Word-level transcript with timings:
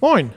Moin, 0.00 0.30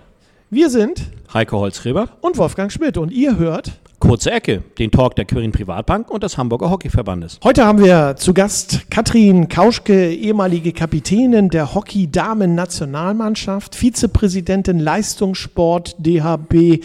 wir 0.50 0.70
sind 0.70 1.02
Heiko 1.34 1.60
Holzgräber. 1.60 2.10
und 2.22 2.38
Wolfgang 2.38 2.72
Schmidt. 2.72 2.98
Und 2.98 3.12
ihr 3.12 3.38
hört 3.38 3.79
Kurze 4.00 4.32
Ecke, 4.32 4.64
den 4.78 4.92
Talk 4.92 5.16
der 5.18 5.26
Quirin 5.26 5.52
Privatbank 5.52 6.10
und 6.10 6.24
des 6.24 6.38
Hamburger 6.38 6.70
Hockeyverbandes. 6.70 7.42
Heute 7.44 7.66
haben 7.66 7.84
wir 7.84 8.16
zu 8.16 8.34
Gast 8.34 8.90
Katrin 8.90 9.50
Kauschke, 9.50 10.14
ehemalige 10.14 10.72
Kapitänin 10.72 11.50
der 11.50 11.76
Hockey-Damen-Nationalmannschaft, 11.76 13.76
Vizepräsidentin 13.76 14.80
Leistungssport 14.80 15.98
DHB, 16.00 16.82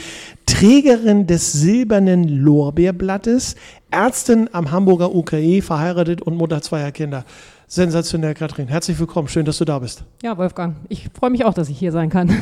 Trägerin 0.47 1.29
des 1.29 1.53
Silbernen 1.53 2.27
Lorbeerblattes, 2.29 3.55
Ärztin 3.93 4.51
am 4.53 4.73
Hamburger 4.73 5.15
UKE, 5.15 5.63
verheiratet 5.63 6.21
und 6.21 6.37
Mutter 6.37 6.63
zweier 6.63 6.91
Kinder. 6.91 7.25
Sensationell, 7.69 8.35
Katrin. 8.35 8.67
Herzlich 8.67 8.99
willkommen. 8.99 9.29
Schön, 9.29 9.45
dass 9.45 9.59
du 9.59 9.65
da 9.65 9.79
bist. 9.79 10.03
Ja, 10.23 10.37
Wolfgang, 10.37 10.75
ich 10.89 11.07
freue 11.17 11.31
mich 11.31 11.45
auch, 11.45 11.55
dass 11.55 11.69
ich 11.69 11.79
hier 11.79 11.93
sein 11.93 12.11
kann. 12.11 12.33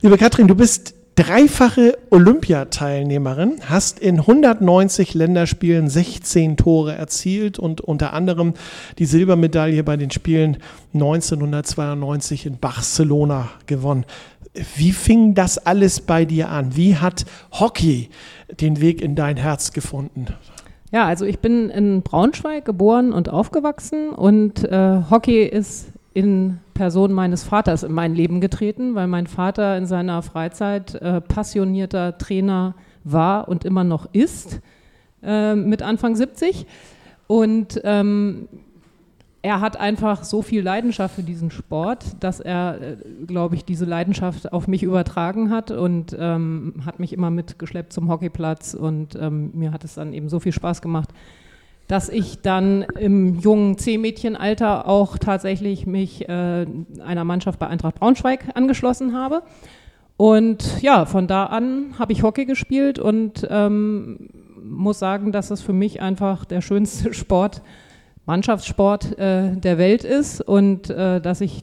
Liebe 0.00 0.18
Katrin, 0.18 0.48
du 0.48 0.56
bist 0.56 0.94
dreifache 1.14 1.98
Olympiateilnehmerin, 2.10 3.60
hast 3.68 3.98
in 3.98 4.20
190 4.20 5.14
Länderspielen 5.14 5.88
16 5.88 6.56
Tore 6.56 6.94
erzielt 6.94 7.58
und 7.58 7.80
unter 7.80 8.12
anderem 8.12 8.54
die 8.98 9.04
Silbermedaille 9.04 9.84
bei 9.84 9.96
den 9.96 10.10
Spielen 10.10 10.58
1992 10.94 12.46
in 12.46 12.58
Barcelona 12.58 13.50
gewonnen. 13.66 14.04
Wie 14.76 14.92
fing 14.92 15.34
das 15.34 15.58
alles 15.58 16.00
bei 16.00 16.24
dir 16.24 16.48
an? 16.50 16.76
Wie 16.76 16.96
hat 16.96 17.24
Hockey 17.52 18.10
den 18.60 18.80
Weg 18.80 19.00
in 19.00 19.14
dein 19.14 19.36
Herz 19.36 19.72
gefunden? 19.72 20.26
Ja, 20.92 21.06
also 21.06 21.24
ich 21.24 21.38
bin 21.38 21.70
in 21.70 22.02
Braunschweig 22.02 22.66
geboren 22.66 23.12
und 23.12 23.30
aufgewachsen 23.30 24.10
und 24.10 24.62
äh, 24.64 25.00
Hockey 25.10 25.44
ist 25.44 25.86
in 26.14 26.58
Person 26.74 27.12
meines 27.12 27.44
Vaters 27.44 27.82
in 27.82 27.92
mein 27.92 28.14
Leben 28.14 28.40
getreten, 28.40 28.94
weil 28.94 29.06
mein 29.06 29.26
Vater 29.26 29.76
in 29.76 29.86
seiner 29.86 30.22
Freizeit 30.22 30.94
äh, 30.96 31.20
passionierter 31.20 32.18
Trainer 32.18 32.74
war 33.04 33.48
und 33.48 33.64
immer 33.64 33.84
noch 33.84 34.08
ist, 34.12 34.60
äh, 35.22 35.54
mit 35.54 35.82
Anfang 35.82 36.16
70. 36.16 36.66
Und 37.26 37.80
ähm, 37.84 38.48
er 39.42 39.60
hat 39.60 39.76
einfach 39.76 40.22
so 40.22 40.40
viel 40.40 40.62
Leidenschaft 40.62 41.16
für 41.16 41.22
diesen 41.22 41.50
Sport, 41.50 42.04
dass 42.20 42.38
er, 42.38 42.80
äh, 42.80 42.96
glaube 43.26 43.56
ich, 43.56 43.64
diese 43.64 43.84
Leidenschaft 43.84 44.52
auf 44.52 44.68
mich 44.68 44.84
übertragen 44.84 45.50
hat 45.50 45.72
und 45.72 46.16
ähm, 46.18 46.74
hat 46.86 47.00
mich 47.00 47.12
immer 47.12 47.30
mitgeschleppt 47.30 47.92
zum 47.92 48.08
Hockeyplatz 48.08 48.74
und 48.74 49.16
ähm, 49.16 49.50
mir 49.54 49.72
hat 49.72 49.82
es 49.82 49.94
dann 49.94 50.12
eben 50.12 50.28
so 50.28 50.38
viel 50.38 50.52
Spaß 50.52 50.80
gemacht, 50.80 51.10
dass 51.92 52.08
ich 52.08 52.40
dann 52.40 52.86
im 52.98 53.38
jungen 53.40 53.76
C-Mädchenalter 53.76 54.88
auch 54.88 55.18
tatsächlich 55.18 55.86
mich 55.86 56.26
äh, 56.26 56.64
einer 57.04 57.24
Mannschaft 57.24 57.58
bei 57.58 57.66
Eintracht 57.66 57.96
Braunschweig 57.96 58.46
angeschlossen 58.54 59.14
habe. 59.14 59.42
Und 60.16 60.80
ja, 60.80 61.04
von 61.04 61.26
da 61.26 61.44
an 61.44 61.98
habe 61.98 62.14
ich 62.14 62.22
Hockey 62.22 62.46
gespielt 62.46 62.98
und 62.98 63.46
ähm, 63.50 64.30
muss 64.64 65.00
sagen, 65.00 65.32
dass 65.32 65.50
es 65.50 65.60
für 65.60 65.74
mich 65.74 66.00
einfach 66.00 66.46
der 66.46 66.62
schönste 66.62 67.12
Sport 67.12 67.60
Mannschaftssport 68.24 69.18
äh, 69.18 69.54
der 69.54 69.76
Welt 69.76 70.02
ist 70.02 70.40
und 70.40 70.88
äh, 70.88 71.20
dass 71.20 71.42
ich 71.42 71.62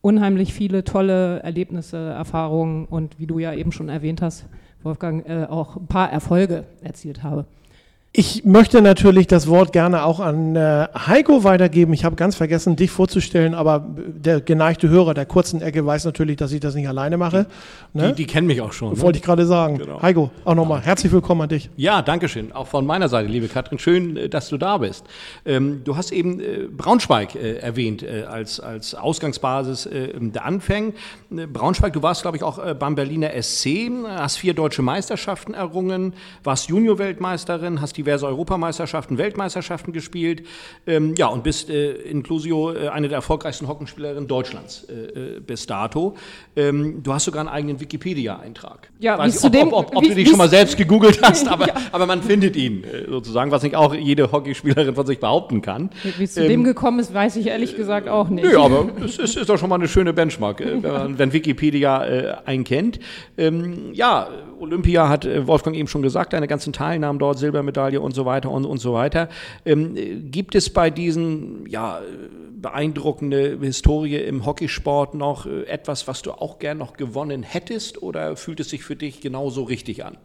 unheimlich 0.00 0.52
viele 0.52 0.82
tolle 0.82 1.44
Erlebnisse, 1.44 1.96
Erfahrungen 1.96 2.86
und 2.86 3.20
wie 3.20 3.28
du 3.28 3.38
ja 3.38 3.52
eben 3.52 3.70
schon 3.70 3.88
erwähnt 3.88 4.20
hast, 4.20 4.46
Wolfgang, 4.82 5.24
äh, 5.28 5.46
auch 5.48 5.76
ein 5.76 5.86
paar 5.86 6.10
Erfolge 6.10 6.64
erzielt 6.82 7.22
habe. 7.22 7.46
Ich 8.18 8.44
möchte 8.44 8.82
natürlich 8.82 9.28
das 9.28 9.46
Wort 9.46 9.72
gerne 9.72 10.02
auch 10.02 10.18
an 10.18 10.56
äh, 10.56 10.88
Heiko 11.06 11.44
weitergeben. 11.44 11.92
Ich 11.92 12.04
habe 12.04 12.16
ganz 12.16 12.34
vergessen, 12.34 12.74
dich 12.74 12.90
vorzustellen, 12.90 13.54
aber 13.54 13.86
der 13.96 14.40
geneigte 14.40 14.88
Hörer 14.88 15.14
der 15.14 15.24
kurzen 15.24 15.62
Ecke 15.62 15.86
weiß 15.86 16.04
natürlich, 16.04 16.36
dass 16.36 16.50
ich 16.50 16.58
das 16.58 16.74
nicht 16.74 16.88
alleine 16.88 17.16
mache. 17.16 17.46
Ne? 17.92 18.08
Die, 18.08 18.24
die, 18.24 18.26
kennen 18.26 18.48
mich 18.48 18.60
auch 18.60 18.72
schon. 18.72 18.94
Ne? 18.94 19.00
Wollte 19.02 19.20
ich 19.20 19.24
gerade 19.24 19.46
sagen. 19.46 19.78
Genau. 19.78 20.02
Heiko, 20.02 20.32
auch 20.44 20.56
nochmal 20.56 20.80
herzlich 20.80 21.12
willkommen 21.12 21.42
an 21.42 21.48
dich. 21.50 21.70
Ja, 21.76 22.02
danke 22.02 22.28
schön. 22.28 22.50
Auch 22.50 22.66
von 22.66 22.84
meiner 22.84 23.08
Seite, 23.08 23.28
liebe 23.28 23.46
Katrin. 23.46 23.78
Schön, 23.78 24.16
äh, 24.16 24.28
dass 24.28 24.48
du 24.48 24.58
da 24.58 24.78
bist. 24.78 25.04
Ähm, 25.46 25.82
du 25.84 25.96
hast 25.96 26.10
eben 26.10 26.40
äh, 26.40 26.66
Braunschweig 26.76 27.36
äh, 27.36 27.58
erwähnt 27.58 28.02
äh, 28.02 28.24
als, 28.24 28.58
als 28.58 28.96
Ausgangsbasis 28.96 29.88
der 29.92 30.44
Anfänge. 30.44 30.92
Äh, 31.30 31.46
Braunschweig, 31.46 31.92
du 31.92 32.02
warst, 32.02 32.22
glaube 32.22 32.36
ich, 32.36 32.42
auch 32.42 32.58
beim 32.74 32.96
Berliner 32.96 33.30
SC, 33.40 33.92
hast 34.08 34.38
vier 34.38 34.54
deutsche 34.54 34.82
Meisterschaften 34.82 35.54
errungen, 35.54 36.14
warst 36.42 36.68
Junior-Weltmeisterin, 36.68 37.80
hast 37.80 37.96
diverse 38.08 38.26
Europameisterschaften, 38.26 39.18
Weltmeisterschaften 39.18 39.92
gespielt. 39.92 40.46
Ähm, 40.86 41.14
ja, 41.16 41.26
und 41.26 41.44
bist 41.44 41.68
äh, 41.68 41.92
inclusio 41.92 42.72
äh, 42.72 42.88
eine 42.88 43.08
der 43.08 43.16
erfolgreichsten 43.16 43.68
Hockenspielerinnen 43.68 44.26
Deutschlands 44.26 44.86
äh, 44.88 45.36
äh, 45.36 45.40
bis 45.40 45.66
dato. 45.66 46.16
Ähm, 46.56 47.02
du 47.02 47.12
hast 47.12 47.26
sogar 47.26 47.40
einen 47.40 47.50
eigenen 47.50 47.80
Wikipedia-Eintrag. 47.80 48.88
Ja, 48.98 49.18
Weiß 49.18 49.42
nicht, 49.42 49.62
ob, 49.62 49.72
ob, 49.72 49.88
ob, 49.90 49.96
ob 49.96 50.04
wie, 50.04 50.08
du 50.08 50.14
dich 50.14 50.28
schon 50.28 50.38
mal 50.38 50.48
selbst 50.48 50.78
gegoogelt 50.78 51.20
hast, 51.22 51.48
aber, 51.52 51.68
ja. 51.68 51.74
aber 51.92 52.06
man 52.06 52.22
findet 52.22 52.56
ihn 52.56 52.82
äh, 52.82 53.04
sozusagen, 53.08 53.50
was 53.50 53.62
nicht 53.62 53.76
auch 53.76 53.94
jede 53.94 54.32
Hockeyspielerin 54.32 54.94
von 54.94 55.06
sich 55.06 55.20
behaupten 55.20 55.60
kann. 55.60 55.90
Wie 56.16 56.24
es 56.24 56.32
zu 56.32 56.42
ähm, 56.42 56.48
dem 56.48 56.64
gekommen 56.64 56.98
ist, 56.98 57.12
weiß 57.12 57.36
ich 57.36 57.48
ehrlich 57.48 57.76
gesagt 57.76 58.08
auch 58.08 58.30
nicht. 58.30 58.44
Nö, 58.44 58.58
aber 58.58 58.88
es 59.04 59.18
ist, 59.18 59.36
ist 59.36 59.50
doch 59.50 59.58
schon 59.58 59.68
mal 59.68 59.74
eine 59.74 59.88
schöne 59.88 60.14
Benchmark, 60.14 60.62
äh, 60.62 60.82
wenn, 60.82 60.92
man, 60.92 61.18
wenn 61.18 61.32
Wikipedia 61.34 61.98
einen 62.46 62.64
kennt. 62.64 63.00
Ähm, 63.36 63.92
ja, 63.92 64.28
Olympia 64.58 65.08
hat 65.08 65.28
Wolfgang 65.46 65.76
eben 65.76 65.88
schon 65.88 66.02
gesagt, 66.02 66.32
deine 66.32 66.48
ganzen 66.48 66.72
Teilnahmen 66.72 67.18
dort, 67.18 67.38
Silbermedaille 67.38 67.87
Medaille 67.88 68.00
und 68.00 68.14
so 68.14 68.24
weiter 68.24 68.50
und, 68.50 68.64
und 68.64 68.78
so 68.78 68.92
weiter. 68.92 69.28
Ähm, 69.64 69.94
gibt 70.30 70.54
es 70.54 70.70
bei 70.70 70.90
diesen 70.90 71.66
ja, 71.66 72.00
beeindruckende 72.60 73.58
Historie 73.60 74.16
im 74.16 74.44
Hockeysport 74.44 75.14
noch 75.14 75.46
äh, 75.46 75.64
etwas, 75.64 76.08
was 76.08 76.22
du 76.22 76.32
auch 76.32 76.58
gern 76.58 76.78
noch 76.78 76.96
gewonnen 76.96 77.42
hättest 77.42 78.02
oder 78.02 78.36
fühlt 78.36 78.60
es 78.60 78.70
sich 78.70 78.82
für 78.82 78.96
dich 78.96 79.20
genauso 79.20 79.64
richtig 79.64 80.04
an 80.04 80.18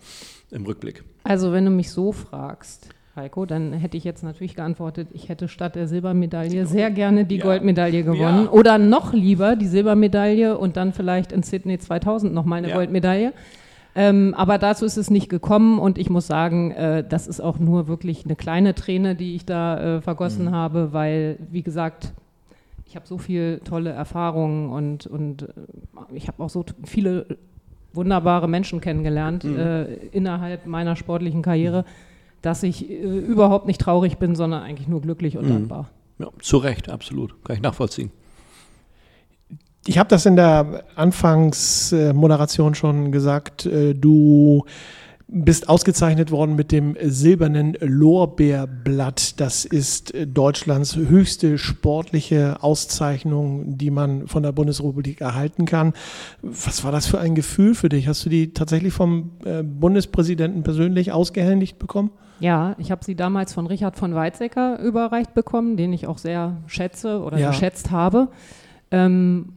im 0.51 0.66
Rückblick? 0.66 1.03
Also 1.24 1.51
wenn 1.51 1.66
du 1.66 1.72
mich 1.72 1.91
so 1.91 2.12
fragst, 2.12 2.90
Heiko, 3.16 3.46
dann 3.46 3.74
hätte 3.74 3.95
ich 3.95 4.03
jetzt 4.03 4.24
natürlich 4.24 4.56
geantwortet, 4.56 5.09
ich 5.13 5.30
hätte 5.30 5.47
statt 5.47 5.75
der 5.75 5.88
Silbermedaille 5.88 6.66
sehr 6.66 6.90
gerne 6.90 7.25
die 7.25 7.38
ja. 7.38 7.44
Goldmedaille 7.44 8.03
gewonnen 8.03 8.45
ja. 8.45 8.51
oder 8.51 8.80
noch 8.80 9.13
lieber 9.13 9.56
die 9.56 9.68
Silbermedaille 9.68 10.57
und 10.57 10.78
dann 10.78 10.94
vielleicht 10.94 11.31
in 11.31 11.44
Sydney 11.44 11.78
2000 11.78 12.34
nochmal 12.34 12.57
eine 12.57 12.69
ja. 12.69 12.75
Goldmedaille. 12.75 13.34
Ähm, 13.95 14.33
aber 14.35 14.57
dazu 14.57 14.85
ist 14.85 14.97
es 14.97 15.09
nicht 15.09 15.29
gekommen 15.29 15.77
und 15.77 15.97
ich 15.97 16.09
muss 16.09 16.25
sagen, 16.25 16.71
äh, 16.71 17.03
das 17.07 17.27
ist 17.27 17.39
auch 17.39 17.59
nur 17.59 17.87
wirklich 17.87 18.25
eine 18.25 18.35
kleine 18.35 18.73
Träne, 18.73 19.15
die 19.15 19.35
ich 19.35 19.45
da 19.45 19.97
äh, 19.97 20.01
vergossen 20.01 20.45
mhm. 20.45 20.51
habe, 20.51 20.93
weil, 20.93 21.37
wie 21.51 21.61
gesagt, 21.61 22.13
ich 22.85 22.95
habe 22.95 23.07
so 23.07 23.17
viele 23.17 23.59
tolle 23.63 23.91
Erfahrungen 23.91 24.69
und, 24.69 25.05
und 25.05 25.43
äh, 25.43 25.47
ich 26.13 26.27
habe 26.27 26.41
auch 26.43 26.49
so 26.49 26.65
viele 26.83 27.25
wunderbare 27.93 28.47
Menschen 28.47 28.81
kennengelernt 28.81 29.43
mhm. 29.43 29.59
äh, 29.59 29.93
innerhalb 30.11 30.65
meiner 30.65 30.95
sportlichen 30.95 31.43
Karriere, 31.43 31.81
mhm. 31.81 31.85
dass 32.41 32.63
ich 32.63 32.89
äh, 32.89 32.95
überhaupt 32.95 33.67
nicht 33.67 33.79
traurig 33.79 34.17
bin, 34.17 34.35
sondern 34.35 34.63
eigentlich 34.63 34.87
nur 34.87 35.01
glücklich 35.01 35.37
und 35.37 35.45
mhm. 35.45 35.49
dankbar. 35.49 35.89
Ja, 36.17 36.29
zu 36.39 36.57
Recht, 36.57 36.89
absolut. 36.89 37.43
Kann 37.43 37.57
ich 37.57 37.61
nachvollziehen. 37.61 38.11
Ich 39.85 39.97
habe 39.97 40.09
das 40.09 40.25
in 40.25 40.35
der 40.35 40.85
Anfangsmoderation 40.95 42.73
schon 42.75 43.11
gesagt. 43.11 43.66
Äh, 43.66 43.94
du 43.94 44.66
bist 45.27 45.67
ausgezeichnet 45.67 46.31
worden 46.31 46.55
mit 46.55 46.71
dem 46.71 46.95
silbernen 47.01 47.75
Lorbeerblatt. 47.79 49.39
Das 49.39 49.66
ist 49.66 50.13
Deutschlands 50.27 50.95
höchste 50.95 51.57
sportliche 51.57 52.61
Auszeichnung, 52.61 53.77
die 53.77 53.89
man 53.89 54.27
von 54.27 54.44
der 54.44 54.51
Bundesrepublik 54.51 55.21
erhalten 55.21 55.66
kann. 55.66 55.94
Was 56.44 56.83
war 56.83 56.91
das 56.91 57.07
für 57.07 57.19
ein 57.19 57.33
Gefühl 57.33 57.73
für 57.73 57.89
dich? 57.89 58.07
Hast 58.07 58.25
du 58.25 58.29
die 58.29 58.53
tatsächlich 58.53 58.94
vom 58.94 59.31
äh, 59.44 59.63
Bundespräsidenten 59.63 60.63
persönlich 60.63 61.11
ausgehändigt 61.11 61.79
bekommen? 61.79 62.11
Ja, 62.39 62.75
ich 62.77 62.91
habe 62.91 63.03
sie 63.03 63.15
damals 63.15 63.53
von 63.53 63.65
Richard 63.65 63.97
von 63.97 64.13
Weizsäcker 64.13 64.79
überreicht 64.79 65.33
bekommen, 65.33 65.77
den 65.77 65.94
ich 65.94 66.07
auch 66.07 66.19
sehr 66.19 66.57
schätze 66.67 67.21
oder 67.21 67.39
ja. 67.39 67.50
geschätzt 67.50 67.89
habe. 67.89 68.27
Ähm, 68.91 69.53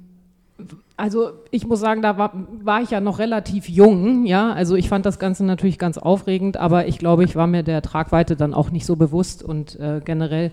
also 0.96 1.32
ich 1.50 1.66
muss 1.66 1.80
sagen, 1.80 2.00
da 2.00 2.16
war, 2.16 2.32
war, 2.62 2.80
ich 2.80 2.90
ja 2.90 3.00
noch 3.00 3.18
relativ 3.18 3.68
jung, 3.68 4.24
ja. 4.24 4.52
Also 4.52 4.76
ich 4.76 4.88
fand 4.88 5.04
das 5.04 5.18
Ganze 5.18 5.44
natürlich 5.44 5.78
ganz 5.78 5.98
aufregend, 5.98 6.56
aber 6.56 6.86
ich 6.86 6.98
glaube, 6.98 7.24
ich 7.24 7.36
war 7.36 7.46
mir 7.46 7.62
der 7.62 7.82
Tragweite 7.82 8.34
dann 8.34 8.54
auch 8.54 8.70
nicht 8.70 8.86
so 8.86 8.96
bewusst 8.96 9.42
und 9.42 9.78
äh, 9.78 10.00
generell 10.04 10.52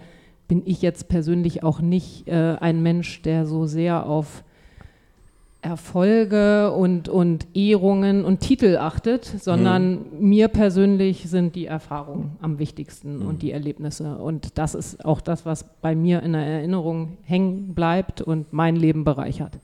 bin 0.49 0.61
ich 0.65 0.81
jetzt 0.81 1.07
persönlich 1.07 1.63
auch 1.63 1.79
nicht 1.79 2.27
äh, 2.27 2.57
ein 2.59 2.83
Mensch, 2.83 3.21
der 3.21 3.45
so 3.45 3.65
sehr 3.65 4.05
auf 4.05 4.43
Erfolge 5.61 6.73
und, 6.73 7.07
und 7.07 7.47
Ehrungen 7.53 8.25
und 8.25 8.41
Titel 8.41 8.75
achtet, 8.77 9.23
sondern 9.23 9.91
mhm. 9.93 10.27
mir 10.27 10.49
persönlich 10.49 11.29
sind 11.29 11.55
die 11.55 11.67
Erfahrungen 11.67 12.35
am 12.41 12.59
wichtigsten 12.59 13.19
mhm. 13.19 13.27
und 13.27 13.41
die 13.41 13.51
Erlebnisse. 13.51 14.17
Und 14.17 14.57
das 14.57 14.75
ist 14.75 15.05
auch 15.05 15.21
das, 15.21 15.45
was 15.45 15.63
bei 15.81 15.95
mir 15.95 16.21
in 16.21 16.33
der 16.33 16.45
Erinnerung 16.45 17.17
hängen 17.23 17.73
bleibt 17.73 18.21
und 18.21 18.51
mein 18.51 18.75
Leben 18.75 19.05
bereichert. 19.05 19.57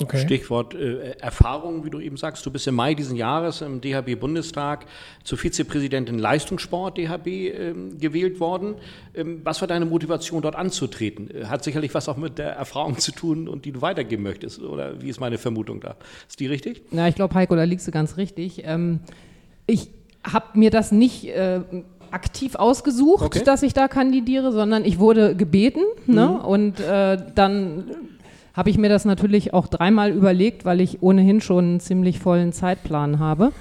Okay. 0.00 0.18
Stichwort 0.18 0.74
äh, 0.74 1.16
Erfahrung, 1.18 1.84
wie 1.84 1.90
du 1.90 1.98
eben 1.98 2.16
sagst. 2.16 2.46
Du 2.46 2.52
bist 2.52 2.68
im 2.68 2.76
Mai 2.76 2.94
diesen 2.94 3.16
Jahres 3.16 3.62
im 3.62 3.80
DHB-Bundestag 3.80 4.86
zur 5.24 5.38
Vizepräsidentin 5.38 6.20
Leistungssport 6.20 6.96
DHB 6.96 7.26
ähm, 7.26 7.98
gewählt 7.98 8.38
worden. 8.38 8.76
Ähm, 9.14 9.40
was 9.42 9.60
war 9.60 9.66
deine 9.66 9.86
Motivation, 9.86 10.40
dort 10.40 10.54
anzutreten? 10.54 11.30
Äh, 11.30 11.46
hat 11.46 11.64
sicherlich 11.64 11.94
was 11.94 12.08
auch 12.08 12.16
mit 12.16 12.38
der 12.38 12.50
Erfahrung 12.50 12.98
zu 12.98 13.10
tun 13.10 13.48
und 13.48 13.64
die 13.64 13.72
du 13.72 13.82
weitergeben 13.82 14.22
möchtest. 14.22 14.62
Oder 14.62 15.02
wie 15.02 15.08
ist 15.08 15.18
meine 15.18 15.36
Vermutung 15.36 15.80
da? 15.80 15.96
Ist 16.28 16.38
die 16.38 16.46
richtig? 16.46 16.82
Ja, 16.92 17.08
ich 17.08 17.16
glaube, 17.16 17.34
Heiko, 17.34 17.56
da 17.56 17.64
liegst 17.64 17.88
du 17.88 17.90
ganz 17.90 18.16
richtig. 18.16 18.62
Ähm, 18.64 19.00
ich 19.66 19.90
habe 20.22 20.58
mir 20.58 20.70
das 20.70 20.92
nicht 20.92 21.26
äh, 21.26 21.60
aktiv 22.12 22.54
ausgesucht, 22.54 23.24
okay. 23.24 23.42
dass 23.44 23.62
ich 23.62 23.74
da 23.74 23.88
kandidiere, 23.88 24.52
sondern 24.52 24.84
ich 24.84 24.98
wurde 24.98 25.34
gebeten. 25.34 25.80
Ne? 26.06 26.28
Mhm. 26.28 26.44
Und 26.44 26.80
äh, 26.80 27.18
dann 27.34 27.90
habe 28.58 28.70
ich 28.70 28.76
mir 28.76 28.88
das 28.88 29.04
natürlich 29.04 29.54
auch 29.54 29.68
dreimal 29.68 30.10
überlegt, 30.10 30.64
weil 30.64 30.80
ich 30.80 31.00
ohnehin 31.00 31.40
schon 31.40 31.64
einen 31.64 31.80
ziemlich 31.80 32.18
vollen 32.18 32.52
Zeitplan 32.52 33.20
habe. 33.20 33.52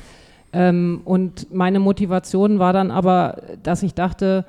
Ähm, 0.51 1.01
und 1.05 1.53
meine 1.53 1.79
Motivation 1.79 2.57
war 2.57 2.73
dann 2.73 2.89
aber, 2.89 3.43
dass 3.61 3.83
ich 3.83 3.93
dachte, 3.93 4.43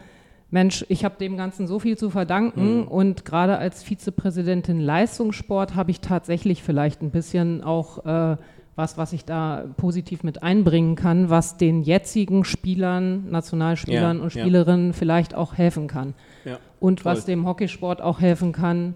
Mensch, 0.50 0.86
ich 0.88 1.04
habe 1.04 1.16
dem 1.20 1.36
Ganzen 1.36 1.66
so 1.66 1.78
viel 1.78 1.98
zu 1.98 2.08
verdanken 2.08 2.78
mhm. 2.78 2.88
und 2.88 3.26
gerade 3.26 3.58
als 3.58 3.82
Vizepräsidentin 3.82 4.80
Leistungssport 4.80 5.74
habe 5.74 5.90
ich 5.90 6.00
tatsächlich 6.00 6.62
vielleicht 6.62 7.02
ein 7.02 7.10
bisschen 7.10 7.62
auch 7.62 8.06
äh, 8.06 8.38
was, 8.74 8.96
was 8.96 9.12
ich 9.12 9.26
da 9.26 9.64
positiv 9.76 10.22
mit 10.22 10.42
einbringen 10.42 10.94
kann, 10.94 11.28
was 11.28 11.58
den 11.58 11.82
jetzigen 11.82 12.46
Spielern, 12.46 13.28
Nationalspielern 13.28 14.16
ja, 14.16 14.22
und 14.22 14.30
Spielerinnen 14.30 14.86
ja. 14.86 14.92
vielleicht 14.94 15.34
auch 15.34 15.58
helfen 15.58 15.88
kann. 15.88 16.14
Ja, 16.46 16.56
und 16.80 17.00
toll. 17.00 17.12
was 17.12 17.26
dem 17.26 17.46
Hockeysport 17.46 18.00
auch 18.00 18.22
helfen 18.22 18.52
kann, 18.52 18.94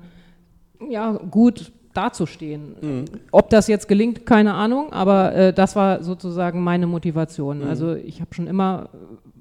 ja, 0.91 1.13
gut 1.13 1.73
dazustehen. 1.95 2.77
Mhm. 2.81 3.05
Ob 3.31 3.51
das 3.51 3.69
jetzt 3.69 3.89
gelingt, 3.89 4.25
keine 4.27 4.55
Ahnung, 4.55 4.93
aber 4.93 5.35
äh, 5.35 5.53
das 5.53 5.77
war 5.77 6.03
sozusagen 6.03 6.63
meine 6.63 6.87
Motivation. 6.87 7.59
Mhm. 7.61 7.69
Also 7.69 7.95
ich 7.95 8.21
habe 8.21 8.35
schon 8.35 8.47
immer 8.47 8.89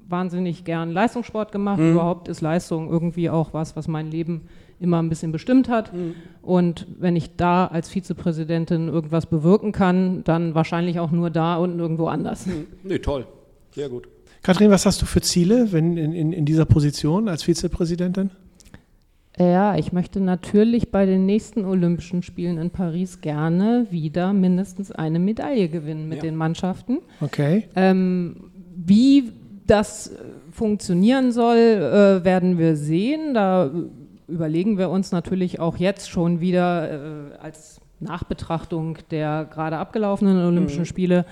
wahnsinnig 0.08 0.64
gern 0.64 0.90
Leistungssport 0.90 1.52
gemacht. 1.52 1.80
Mhm. 1.80 1.92
Überhaupt 1.92 2.28
ist 2.28 2.40
Leistung 2.40 2.90
irgendwie 2.90 3.30
auch 3.30 3.54
was, 3.54 3.76
was 3.76 3.88
mein 3.88 4.10
Leben 4.10 4.42
immer 4.78 5.00
ein 5.00 5.08
bisschen 5.08 5.32
bestimmt 5.32 5.68
hat. 5.68 5.94
Mhm. 5.94 6.14
Und 6.42 6.86
wenn 6.98 7.16
ich 7.16 7.36
da 7.36 7.66
als 7.66 7.88
Vizepräsidentin 7.88 8.88
irgendwas 8.88 9.26
bewirken 9.26 9.72
kann, 9.72 10.22
dann 10.24 10.54
wahrscheinlich 10.54 11.00
auch 11.00 11.10
nur 11.10 11.30
da 11.30 11.56
und 11.56 11.76
nirgendwo 11.76 12.08
anders. 12.08 12.46
Mhm. 12.46 12.66
Nee, 12.82 12.98
toll. 12.98 13.26
Sehr 13.70 13.88
gut. 13.88 14.08
Kathrin, 14.42 14.70
was 14.70 14.86
hast 14.86 15.00
du 15.00 15.06
für 15.06 15.20
Ziele 15.20 15.72
wenn 15.72 15.96
in, 15.96 16.12
in, 16.12 16.32
in 16.32 16.44
dieser 16.44 16.64
Position 16.64 17.28
als 17.28 17.44
Vizepräsidentin? 17.44 18.30
Ja, 19.50 19.76
ich 19.76 19.92
möchte 19.92 20.20
natürlich 20.20 20.90
bei 20.90 21.06
den 21.06 21.26
nächsten 21.26 21.64
Olympischen 21.64 22.22
Spielen 22.22 22.58
in 22.58 22.70
Paris 22.70 23.20
gerne 23.20 23.86
wieder 23.90 24.32
mindestens 24.32 24.92
eine 24.92 25.18
Medaille 25.18 25.68
gewinnen 25.68 26.08
mit 26.08 26.18
ja. 26.18 26.22
den 26.22 26.36
Mannschaften. 26.36 26.98
Okay. 27.20 27.68
Ähm, 27.74 28.50
wie 28.74 29.32
das 29.66 30.12
funktionieren 30.50 31.32
soll, 31.32 31.56
äh, 31.56 32.24
werden 32.24 32.58
wir 32.58 32.76
sehen. 32.76 33.34
Da 33.34 33.70
überlegen 34.28 34.78
wir 34.78 34.90
uns 34.90 35.12
natürlich 35.12 35.60
auch 35.60 35.76
jetzt 35.76 36.10
schon 36.10 36.40
wieder 36.40 36.90
äh, 36.90 37.36
als 37.40 37.80
Nachbetrachtung 38.00 38.98
der 39.10 39.46
gerade 39.50 39.78
abgelaufenen 39.78 40.44
Olympischen 40.44 40.80
mhm. 40.80 40.86
Spiele, 40.86 41.24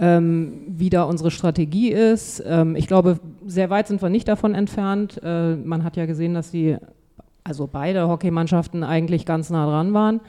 ähm, 0.00 0.64
wie 0.68 0.90
da 0.90 1.04
unsere 1.04 1.30
Strategie 1.30 1.90
ist. 1.90 2.42
Ähm, 2.46 2.76
ich 2.76 2.86
glaube, 2.86 3.18
sehr 3.46 3.70
weit 3.70 3.88
sind 3.88 4.02
wir 4.02 4.10
nicht 4.10 4.28
davon 4.28 4.54
entfernt. 4.54 5.20
Äh, 5.22 5.56
man 5.56 5.84
hat 5.84 5.96
ja 5.96 6.06
gesehen, 6.06 6.34
dass 6.34 6.50
die 6.50 6.76
also 7.48 7.66
beide 7.66 8.06
Hockeymannschaften 8.08 8.84
eigentlich 8.84 9.24
ganz 9.24 9.48
nah 9.50 9.66
dran 9.66 9.94
waren. 9.94 10.20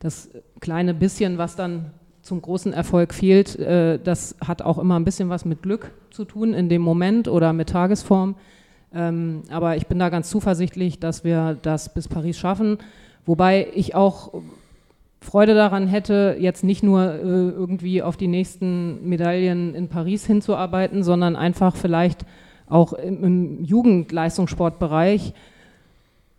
Das 0.00 0.30
kleine 0.60 0.92
bisschen, 0.94 1.38
was 1.38 1.56
dann 1.56 1.92
zum 2.20 2.40
großen 2.42 2.72
Erfolg 2.72 3.14
fehlt, 3.14 3.58
äh, 3.58 3.98
das 3.98 4.36
hat 4.46 4.62
auch 4.62 4.78
immer 4.78 4.98
ein 4.98 5.04
bisschen 5.04 5.28
was 5.28 5.44
mit 5.44 5.62
Glück 5.62 5.90
zu 6.10 6.24
tun 6.24 6.54
in 6.54 6.68
dem 6.68 6.82
Moment 6.82 7.26
oder 7.26 7.52
mit 7.52 7.70
Tagesform. 7.70 8.36
Ähm, 8.94 9.42
aber 9.50 9.76
ich 9.76 9.86
bin 9.86 9.98
da 9.98 10.10
ganz 10.10 10.28
zuversichtlich, 10.28 11.00
dass 11.00 11.24
wir 11.24 11.58
das 11.62 11.92
bis 11.94 12.06
Paris 12.06 12.38
schaffen. 12.38 12.78
Wobei 13.24 13.68
ich 13.74 13.94
auch 13.94 14.42
Freude 15.20 15.54
daran 15.54 15.86
hätte, 15.86 16.36
jetzt 16.38 16.64
nicht 16.64 16.82
nur 16.82 17.14
äh, 17.14 17.18
irgendwie 17.20 18.02
auf 18.02 18.16
die 18.16 18.28
nächsten 18.28 19.08
Medaillen 19.08 19.74
in 19.74 19.88
Paris 19.88 20.26
hinzuarbeiten, 20.26 21.02
sondern 21.02 21.34
einfach 21.34 21.76
vielleicht 21.76 22.26
auch 22.68 22.92
im, 22.92 23.24
im 23.24 23.64
Jugendleistungssportbereich 23.64 25.32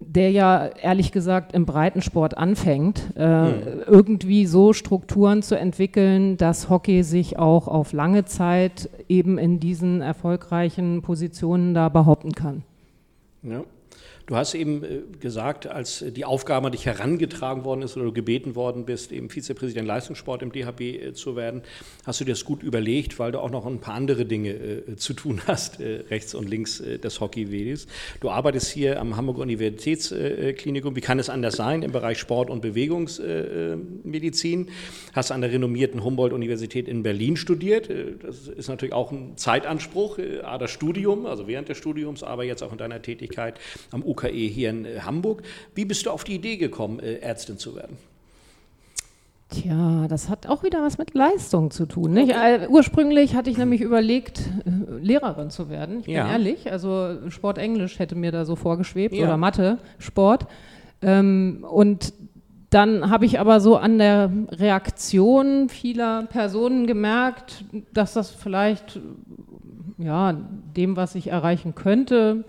der 0.08 0.32
ja 0.32 0.68
ehrlich 0.68 1.12
gesagt 1.12 1.54
im 1.54 1.66
Breitensport 1.66 2.38
anfängt, 2.38 3.02
äh, 3.16 3.52
mhm. 3.52 3.54
irgendwie 3.88 4.46
so 4.46 4.74
Strukturen 4.74 5.42
zu 5.42 5.58
entwickeln, 5.58 6.38
dass 6.38 6.70
Hockey 6.70 7.04
sich 7.04 7.40
auch 7.40 7.68
auf 7.68 7.94
lange 7.94 8.26
Zeit 8.26 8.90
eben 9.08 9.38
in 9.38 9.60
diesen 9.60 10.02
erfolgreichen 10.02 11.02
Positionen 11.02 11.74
da 11.74 11.90
behaupten 11.90 12.32
kann. 12.32 12.64
Ja. 13.44 13.64
Du 14.26 14.38
hast 14.38 14.56
eben 14.56 14.84
äh, 14.84 15.02
gesagt, 15.20 15.68
als 15.68 16.04
die 16.08 16.24
Aufgabe 16.24 16.68
an 16.68 16.72
dich 16.72 16.86
herangetragen 16.86 17.66
worden 17.66 17.82
ist 17.82 17.98
oder 17.98 18.06
du 18.06 18.14
gebeten 18.14 18.56
worden 18.56 18.86
bist, 18.86 19.12
eben 19.12 19.30
Vizepräsident 19.30 19.86
Leistungssport 19.86 20.42
im 20.42 20.54
DHB 20.54 20.82
äh, 20.82 21.14
zu 21.14 21.36
werden, 21.36 21.62
hast 22.06 22.22
du 22.22 22.24
dir 22.24 22.32
das 22.32 22.46
gut 22.46 22.64
überlegt, 22.64 23.20
weil 23.20 23.34
du 23.34 23.40
auch 23.40 23.52
noch 23.52 23.66
ein 23.66 23.82
paar 23.82 23.96
andere 23.96 24.26
Dinge 24.26 24.52
äh, 24.52 24.96
zu 24.96 25.14
tun 25.14 25.42
hast, 25.48 25.80
rechts 25.80 26.36
und 26.36 26.50
links 26.50 26.78
des 26.78 27.20
Hockeywedes. 27.20 27.88
Du 28.22 28.30
arbeitest 28.30 28.72
hier 28.72 29.00
am 29.00 29.18
Hamburger 29.18 29.42
Universitätsklinikum, 29.42 30.96
wie 30.96 31.02
kann 31.02 31.20
es 31.20 31.30
anders 31.30 31.56
sein, 31.56 31.84
im 31.84 31.92
Bereich 31.92 32.20
Sport- 32.20 32.50
und 32.50 32.62
Bewegungsmedizin, 32.62 34.70
hast 35.14 35.32
an 35.32 35.42
der 35.42 35.52
renommierten 35.52 36.04
Humboldt-Universität 36.04 36.88
in 36.88 37.04
Berlin 37.04 37.38
studiert. 37.38 37.90
Das 38.22 38.48
ist 38.48 38.70
natürlich 38.70 38.94
auch 38.94 39.12
ein 39.12 39.38
Zeitanspruch, 39.38 40.20
A, 40.44 40.58
das 40.58 40.72
Studium, 40.72 41.26
also 41.26 41.48
während 41.48 41.70
des 41.70 41.78
Studiums, 41.78 42.24
aber 42.24 42.44
jetzt 42.44 42.64
auch 42.64 42.72
in 42.72 42.78
deiner 42.78 43.02
Tätigkeit 43.02 43.60
am 43.92 44.04
UKE 44.14 44.30
hier 44.30 44.70
in 44.70 44.86
äh, 44.86 45.00
Hamburg. 45.02 45.44
Wie 45.76 45.86
bist 45.86 46.06
du 46.06 46.12
auf 46.12 46.24
die 46.24 46.36
Idee 46.36 46.58
gekommen, 46.58 47.00
äh, 47.00 47.16
Ärztin 47.16 47.58
zu 47.58 47.76
werden? 47.76 47.98
Tja, 49.50 50.08
das 50.08 50.30
hat 50.30 50.48
auch 50.48 50.64
wieder 50.64 50.82
was 50.82 50.98
mit 50.98 51.14
Leistung 51.14 51.70
zu 51.70 51.86
tun. 51.86 52.14
Nicht? 52.14 52.32
Äh, 52.32 52.68
ursprünglich 52.70 53.36
hatte 53.36 53.50
ich 53.52 53.58
nämlich 53.58 53.82
überlegt, 53.82 54.42
Lehrerin 55.02 55.52
zu 55.52 55.70
werden. 55.70 56.00
Ich 56.00 56.06
bin 56.06 56.16
ja. 56.16 56.32
ehrlich, 56.32 56.72
also 56.72 57.30
Sport 57.30 57.60
Englisch 57.60 58.00
hätte 58.00 58.16
mir 58.16 58.32
da 58.32 58.46
so 58.46 58.56
vorgeschwebt 58.56 59.14
ja. 59.14 59.26
oder 59.26 59.38
Mathe, 59.38 59.78
Sport. 60.00 60.48
Ähm, 61.04 61.66
und 61.70 62.14
dann 62.72 63.12
habe 63.12 63.26
ich 63.26 63.40
aber 63.40 63.60
so 63.60 63.78
an 63.78 64.00
der 64.00 64.32
Reaktion 64.50 65.70
vieler 65.70 66.24
Personen 66.24 66.88
gemerkt, 66.88 67.64
dass 67.94 68.14
das 68.14 68.32
vielleicht 68.32 69.00
ja, 70.00 70.34
dem, 70.76 70.96
was 70.96 71.14
ich 71.14 71.28
erreichen 71.28 71.76
könnte, 71.76 72.44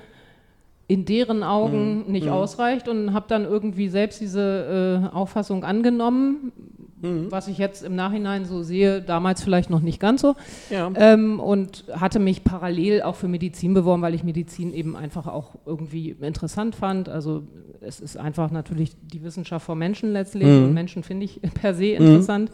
in 0.87 1.05
deren 1.05 1.43
Augen 1.43 2.05
mhm. 2.05 2.13
nicht 2.13 2.27
mhm. 2.27 2.33
ausreicht 2.33 2.89
und 2.89 3.15
habe 3.15 3.27
dann 3.29 3.45
irgendwie 3.45 3.89
selbst 3.89 4.21
diese 4.21 5.11
äh, 5.13 5.15
Auffassung 5.15 5.65
angenommen, 5.65 6.53
mhm. 7.01 7.31
was 7.31 7.49
ich 7.49 7.57
jetzt 7.57 7.83
im 7.83 7.95
Nachhinein 7.95 8.45
so 8.45 8.63
sehe, 8.63 9.01
damals 9.01 9.43
vielleicht 9.43 9.71
noch 9.71 9.81
nicht 9.81 9.99
ganz 9.99 10.21
so. 10.21 10.35
Ja. 10.69 10.91
Ähm, 10.95 11.41
und 11.41 11.85
hatte 11.93 12.19
mich 12.19 12.45
parallel 12.45 13.03
auch 13.03 13.14
für 13.14 13.29
Medizin 13.29 13.73
beworben, 13.73 14.03
weil 14.03 14.14
ich 14.14 14.25
Medizin 14.25 14.75
eben 14.75 14.95
einfach 14.95 15.26
auch 15.26 15.55
irgendwie 15.64 16.11
interessant 16.21 16.75
fand. 16.75 17.09
Also 17.09 17.45
es 17.81 18.00
ist 18.00 18.19
einfach 18.19 18.50
natürlich 18.50 18.93
die 19.00 19.23
Wissenschaft 19.23 19.64
vom 19.64 19.79
Menschen 19.79 20.12
letztlich 20.12 20.49
mhm. 20.49 20.64
und 20.64 20.75
Menschen 20.75 21.03
finde 21.03 21.25
ich 21.25 21.41
per 21.55 21.73
se 21.73 21.97
mhm. 21.99 22.07
interessant. 22.07 22.50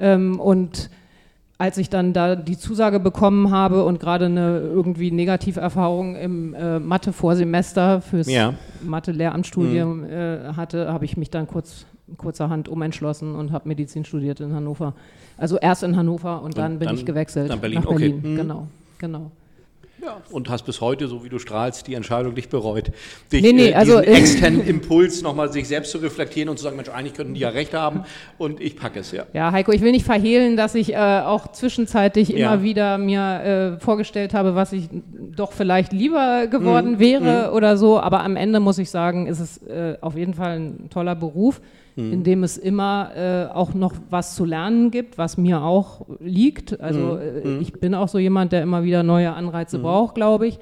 Ähm, 0.00 0.40
und 0.40 0.90
als 1.60 1.76
ich 1.76 1.90
dann 1.90 2.14
da 2.14 2.36
die 2.36 2.56
Zusage 2.56 2.98
bekommen 3.00 3.50
habe 3.50 3.84
und 3.84 4.00
gerade 4.00 4.24
eine 4.24 4.60
irgendwie 4.60 5.10
Negativerfahrung 5.10 6.16
im 6.16 6.54
äh, 6.54 6.78
Mathe-Vorsemester 6.78 8.00
fürs 8.00 8.32
ja. 8.32 8.54
Mathe-Lehramtsstudium 8.82 9.98
mhm. 10.00 10.10
äh, 10.10 10.38
hatte, 10.56 10.90
habe 10.90 11.04
ich 11.04 11.18
mich 11.18 11.28
dann 11.28 11.46
kurz 11.46 11.84
kurzerhand 12.16 12.68
umentschlossen 12.68 13.34
und 13.34 13.52
habe 13.52 13.68
Medizin 13.68 14.06
studiert 14.06 14.40
in 14.40 14.54
Hannover. 14.54 14.94
Also 15.36 15.58
erst 15.58 15.82
in 15.82 15.96
Hannover 15.96 16.38
und, 16.38 16.46
und 16.46 16.58
dann 16.58 16.78
bin 16.78 16.88
dann, 16.88 16.96
ich 16.96 17.04
gewechselt 17.04 17.50
dann 17.50 17.60
Berlin. 17.60 17.80
nach 17.80 17.88
Berlin. 17.90 18.14
Okay. 18.16 18.28
Mhm. 18.28 18.36
Genau, 18.36 18.66
genau. 18.96 19.30
Ja. 20.02 20.22
Und 20.30 20.48
hast 20.48 20.62
bis 20.64 20.80
heute, 20.80 21.08
so 21.08 21.24
wie 21.24 21.28
du 21.28 21.38
strahlst, 21.38 21.86
die 21.86 21.94
Entscheidung 21.94 22.34
nicht 22.34 22.50
bereut, 22.50 22.90
dich, 23.30 23.42
nee, 23.42 23.52
nee, 23.52 23.70
äh, 23.70 23.74
also 23.74 23.98
externen 23.98 24.66
Impuls 24.66 25.22
nochmal 25.22 25.52
sich 25.52 25.68
selbst 25.68 25.90
zu 25.90 25.98
reflektieren 25.98 26.48
und 26.48 26.56
zu 26.56 26.64
sagen, 26.64 26.76
Mensch, 26.76 26.88
eigentlich 26.88 27.14
könnten 27.14 27.34
die 27.34 27.40
ja 27.40 27.50
recht 27.50 27.74
haben 27.74 28.04
und 28.38 28.60
ich 28.60 28.76
packe 28.76 29.00
es, 29.00 29.12
ja. 29.12 29.24
Ja, 29.32 29.52
Heiko, 29.52 29.72
ich 29.72 29.82
will 29.82 29.92
nicht 29.92 30.06
verhehlen, 30.06 30.56
dass 30.56 30.74
ich 30.74 30.94
äh, 30.94 30.96
auch 30.96 31.52
zwischenzeitlich 31.52 32.30
ja. 32.30 32.36
immer 32.36 32.62
wieder 32.62 32.98
mir 32.98 33.76
äh, 33.78 33.80
vorgestellt 33.80 34.32
habe, 34.32 34.54
was 34.54 34.72
ich 34.72 34.88
doch 35.36 35.52
vielleicht 35.52 35.92
lieber 35.92 36.46
geworden 36.46 36.92
mhm. 36.92 36.98
wäre 36.98 37.48
mhm. 37.48 37.56
oder 37.56 37.76
so, 37.76 38.00
aber 38.00 38.22
am 38.22 38.36
Ende 38.36 38.60
muss 38.60 38.78
ich 38.78 38.90
sagen, 38.90 39.26
ist 39.26 39.40
es 39.40 39.58
äh, 39.66 39.96
auf 40.00 40.16
jeden 40.16 40.34
Fall 40.34 40.58
ein 40.58 40.90
toller 40.90 41.14
Beruf 41.14 41.60
mhm. 42.00 42.12
in 42.12 42.24
dem 42.24 42.42
es 42.42 42.56
immer 42.56 43.10
äh, 43.14 43.52
auch 43.52 43.74
noch 43.74 43.94
was 44.10 44.34
zu 44.34 44.44
lernen 44.44 44.90
gibt, 44.90 45.18
was 45.18 45.36
mir 45.36 45.62
auch 45.62 46.06
liegt. 46.20 46.80
Also 46.80 47.00
mhm. 47.00 47.20
äh, 47.20 47.48
mhm. 47.48 47.60
ich 47.60 47.72
bin 47.72 47.94
auch 47.94 48.08
so 48.08 48.18
jemand, 48.18 48.52
der 48.52 48.62
immer 48.62 48.82
wieder 48.82 49.02
neue 49.02 49.32
Anreize 49.32 49.78
mhm. 49.78 49.82
braucht, 49.82 50.14
glaube 50.14 50.46
ich. 50.46 50.58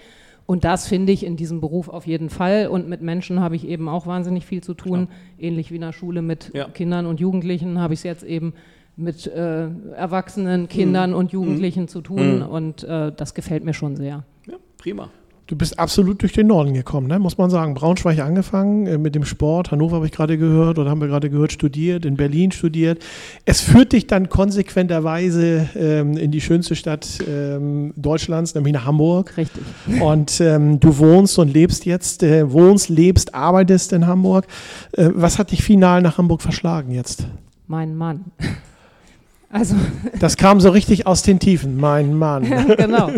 Und 0.47 0.64
das 0.64 0.87
finde 0.87 1.12
ich 1.12 1.26
in 1.26 1.37
diesem 1.37 1.61
Beruf 1.61 1.90
auf 1.90 2.07
jeden 2.07 2.30
Fall. 2.30 2.68
Und 2.68 2.88
mit 2.88 3.02
Menschen 3.02 3.40
habe 3.40 3.54
ich 3.54 3.68
eben 3.68 3.87
auch 3.87 4.07
wahnsinnig 4.07 4.47
viel 4.47 4.62
zu 4.62 4.73
tun. 4.73 5.09
Ähnlich 5.38 5.71
wie 5.71 5.75
in 5.75 5.83
der 5.83 5.92
Schule 5.92 6.23
mit 6.23 6.52
Ja. 6.54 6.68
Kindern 6.68 7.04
und 7.04 7.21
Jugendlichen 7.21 7.78
habe 7.78 7.92
ich 7.92 8.00
es 8.00 8.04
jetzt 8.04 8.25
eben 8.25 8.54
mit 8.97 9.26
äh, 9.26 9.68
Erwachsenen, 9.95 10.68
Kindern 10.68 11.12
und 11.12 11.33
Jugendlichen 11.33 11.87
zu 11.87 12.00
tun. 12.00 12.40
Und 12.42 12.83
äh, 12.85 13.12
das 13.14 13.35
gefällt 13.35 13.62
mir 13.62 13.75
schon 13.75 13.97
sehr. 13.97 14.25
Ja, 14.47 14.54
prima. 14.78 15.11
Du 15.49 15.57
bist 15.57 15.78
absolut 15.78 16.21
durch 16.21 16.35
den 16.35 16.47
Norden 16.47 16.75
gekommen, 16.75 17.07
ne? 17.07 17.19
muss 17.19 17.38
man 17.38 17.49
sagen. 17.49 17.73
Braunschweig 17.73 18.19
angefangen 18.19 18.87
äh, 18.87 18.99
mit 18.99 19.14
dem 19.14 19.25
Sport, 19.25 19.71
Hannover 19.71 19.97
habe 19.97 20.05
ich 20.05 20.12
gerade 20.12 20.37
gehört 20.37 20.78
oder 20.78 20.90
haben 20.90 21.00
wir 21.00 21.09
gerade 21.09 21.31
gehört, 21.31 21.52
studiert, 21.52 22.05
in 22.05 22.19
Berlin 22.19 22.52
studiert. 22.52 23.02
Es 23.47 23.62
führt 23.62 23.95
dich 23.95 24.07
dann 24.07 24.28
konsequenterweise 24.28 25.67
ähm, 25.75 26.19
in 26.19 26.33
die 26.33 26.43
schönste 26.43 26.76
Stadt 26.76 27.19
ähm, 27.26 27.95
Deutschlands, 27.97 28.55
nämlich 28.55 28.75
nach 28.75 28.85
Hamburg. 28.85 29.38
Richtig. 29.38 29.62
Und 30.02 30.38
ähm, 30.43 30.81
du 30.81 30.99
wohnst 30.99 31.38
und 31.38 31.50
lebst 31.50 31.87
jetzt, 31.87 32.23
äh, 32.23 32.52
wohnst, 32.52 32.90
lebst, 32.90 33.35
arbeitest 33.35 33.95
in 33.95 34.07
Hamburg. 34.07 34.47
Äh, 34.93 35.09
was 35.14 35.38
hat 35.38 35.50
dich 35.50 35.62
final 35.62 36.02
nach 36.02 36.19
Hamburg 36.19 36.43
verschlagen 36.43 36.93
jetzt? 36.93 37.26
Mein 37.67 37.97
Mann. 37.97 38.26
Also 39.50 39.76
Das 40.19 40.37
kam 40.37 40.61
so 40.61 40.69
richtig 40.69 41.07
aus 41.07 41.23
den 41.23 41.38
Tiefen, 41.38 41.78
mein 41.78 42.12
Mann. 42.12 42.43
genau. 42.76 43.11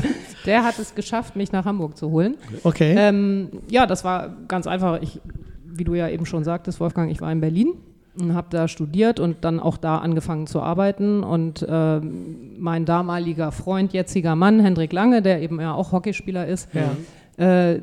Der 0.47 0.64
hat 0.64 0.78
es 0.78 0.94
geschafft, 0.94 1.37
mich 1.37 1.52
nach 1.52 1.64
Hamburg 1.64 1.97
zu 1.97 2.11
holen. 2.11 2.37
Okay. 2.64 2.94
Ähm, 2.97 3.49
ja, 3.68 3.87
das 3.87 4.04
war 4.04 4.30
ganz 4.49 4.66
einfach. 4.66 5.00
Ich, 5.02 5.20
wie 5.64 5.85
du 5.85 5.94
ja 5.94 6.09
eben 6.09 6.26
schon 6.26 6.44
sagtest, 6.44 6.80
Wolfgang, 6.80 7.11
ich 7.11 7.20
war 7.20 7.30
in 7.32 7.40
Berlin 7.40 7.75
und 8.20 8.35
habe 8.35 8.49
da 8.50 8.66
studiert 8.68 9.20
und 9.20 9.44
dann 9.44 9.61
auch 9.61 9.76
da 9.76 9.99
angefangen 9.99 10.47
zu 10.47 10.61
arbeiten. 10.61 11.23
Und 11.23 11.64
ähm, 11.68 12.56
mein 12.59 12.85
damaliger 12.85 13.52
Freund, 13.52 13.92
jetziger 13.92 14.35
Mann, 14.37 14.61
Hendrik 14.61 14.92
Lange, 14.92 15.23
der 15.23 15.40
eben 15.42 15.61
ja 15.61 15.75
auch 15.75 15.92
Hockeyspieler 15.92 16.47
ist, 16.47 16.68
Ja. 16.75 17.44
äh, 17.73 17.80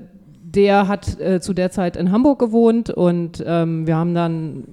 der 0.50 0.88
hat 0.88 1.20
äh, 1.20 1.42
zu 1.42 1.54
der 1.54 1.72
Zeit 1.72 1.98
in 1.98 2.12
Hamburg 2.12 2.40
gewohnt 2.40 2.90
und 2.90 3.44
ähm, 3.46 3.86
wir 3.86 3.98
haben 3.98 4.14
dann 4.16 4.64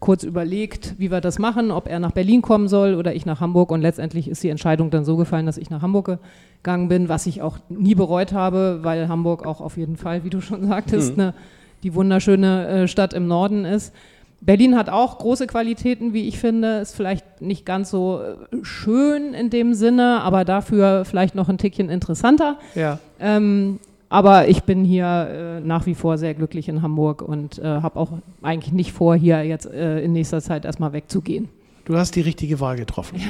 kurz 0.00 0.22
überlegt, 0.22 0.94
wie 0.98 1.10
wir 1.10 1.20
das 1.20 1.38
machen, 1.38 1.70
ob 1.70 1.88
er 1.88 1.98
nach 1.98 2.12
Berlin 2.12 2.42
kommen 2.42 2.68
soll 2.68 2.94
oder 2.94 3.14
ich 3.14 3.26
nach 3.26 3.40
Hamburg. 3.40 3.70
Und 3.70 3.80
letztendlich 3.80 4.28
ist 4.28 4.42
die 4.42 4.48
Entscheidung 4.48 4.90
dann 4.90 5.04
so 5.04 5.16
gefallen, 5.16 5.46
dass 5.46 5.58
ich 5.58 5.70
nach 5.70 5.82
Hamburg 5.82 6.18
gegangen 6.62 6.88
bin, 6.88 7.08
was 7.08 7.26
ich 7.26 7.42
auch 7.42 7.58
nie 7.68 7.94
bereut 7.94 8.32
habe, 8.32 8.80
weil 8.82 9.08
Hamburg 9.08 9.46
auch 9.46 9.60
auf 9.60 9.76
jeden 9.76 9.96
Fall, 9.96 10.24
wie 10.24 10.30
du 10.30 10.40
schon 10.40 10.66
sagtest, 10.66 11.16
ne, 11.16 11.34
die 11.82 11.94
wunderschöne 11.94 12.68
äh, 12.68 12.88
Stadt 12.88 13.12
im 13.12 13.26
Norden 13.26 13.64
ist. 13.64 13.92
Berlin 14.40 14.76
hat 14.76 14.88
auch 14.88 15.18
große 15.18 15.46
Qualitäten, 15.46 16.12
wie 16.12 16.28
ich 16.28 16.38
finde. 16.38 16.78
Ist 16.78 16.94
vielleicht 16.94 17.40
nicht 17.40 17.64
ganz 17.64 17.90
so 17.90 18.20
äh, 18.20 18.56
schön 18.62 19.34
in 19.34 19.50
dem 19.50 19.74
Sinne, 19.74 20.20
aber 20.20 20.44
dafür 20.44 21.04
vielleicht 21.04 21.34
noch 21.34 21.48
ein 21.48 21.58
Tickchen 21.58 21.88
interessanter. 21.88 22.58
ja. 22.74 22.98
Ähm, 23.18 23.78
aber 24.08 24.48
ich 24.48 24.62
bin 24.62 24.84
hier 24.84 25.58
äh, 25.58 25.60
nach 25.60 25.86
wie 25.86 25.94
vor 25.94 26.18
sehr 26.18 26.34
glücklich 26.34 26.68
in 26.68 26.82
Hamburg 26.82 27.22
und 27.22 27.58
äh, 27.58 27.64
habe 27.64 27.98
auch 27.98 28.12
eigentlich 28.42 28.72
nicht 28.72 28.92
vor, 28.92 29.16
hier 29.16 29.44
jetzt 29.44 29.66
äh, 29.66 30.00
in 30.00 30.12
nächster 30.12 30.40
Zeit 30.40 30.64
erstmal 30.64 30.92
wegzugehen. 30.92 31.48
Du 31.84 31.96
hast 31.96 32.16
die 32.16 32.20
richtige 32.20 32.60
Wahl 32.60 32.76
getroffen. 32.76 33.20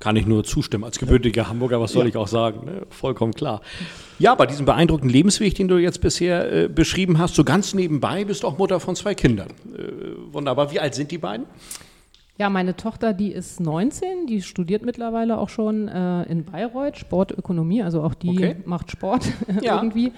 Kann 0.00 0.14
ich 0.14 0.26
nur 0.26 0.44
zustimmen. 0.44 0.84
Als 0.84 0.98
gebürtiger 1.00 1.48
Hamburger, 1.48 1.80
was 1.80 1.90
soll 1.90 2.06
ich 2.06 2.16
auch 2.16 2.28
sagen? 2.28 2.66
Ne? 2.66 2.86
Vollkommen 2.88 3.32
klar. 3.32 3.60
Ja, 4.20 4.36
bei 4.36 4.46
diesem 4.46 4.64
beeindruckenden 4.64 5.10
Lebensweg, 5.10 5.56
den 5.56 5.66
du 5.66 5.78
jetzt 5.78 6.00
bisher 6.00 6.52
äh, 6.52 6.68
beschrieben 6.68 7.18
hast, 7.18 7.34
so 7.34 7.42
ganz 7.42 7.74
nebenbei 7.74 8.24
bist 8.24 8.44
du 8.44 8.46
auch 8.46 8.58
Mutter 8.58 8.78
von 8.78 8.94
zwei 8.94 9.16
Kindern. 9.16 9.48
Äh, 9.76 10.32
wunderbar. 10.32 10.70
Wie 10.70 10.78
alt 10.78 10.94
sind 10.94 11.10
die 11.10 11.18
beiden? 11.18 11.46
Ja, 12.38 12.48
meine 12.50 12.76
Tochter, 12.76 13.12
die 13.12 13.32
ist 13.32 13.58
19, 13.60 14.26
die 14.28 14.42
studiert 14.42 14.84
mittlerweile 14.84 15.38
auch 15.38 15.48
schon 15.48 15.88
äh, 15.88 16.22
in 16.24 16.44
Bayreuth 16.44 16.96
Sportökonomie, 16.96 17.82
also 17.82 18.02
auch 18.02 18.14
die 18.14 18.30
Okay. 18.30 18.56
macht 18.64 18.90
Sport 18.92 19.26
Ja. 19.62 19.76
irgendwie. 19.76 20.12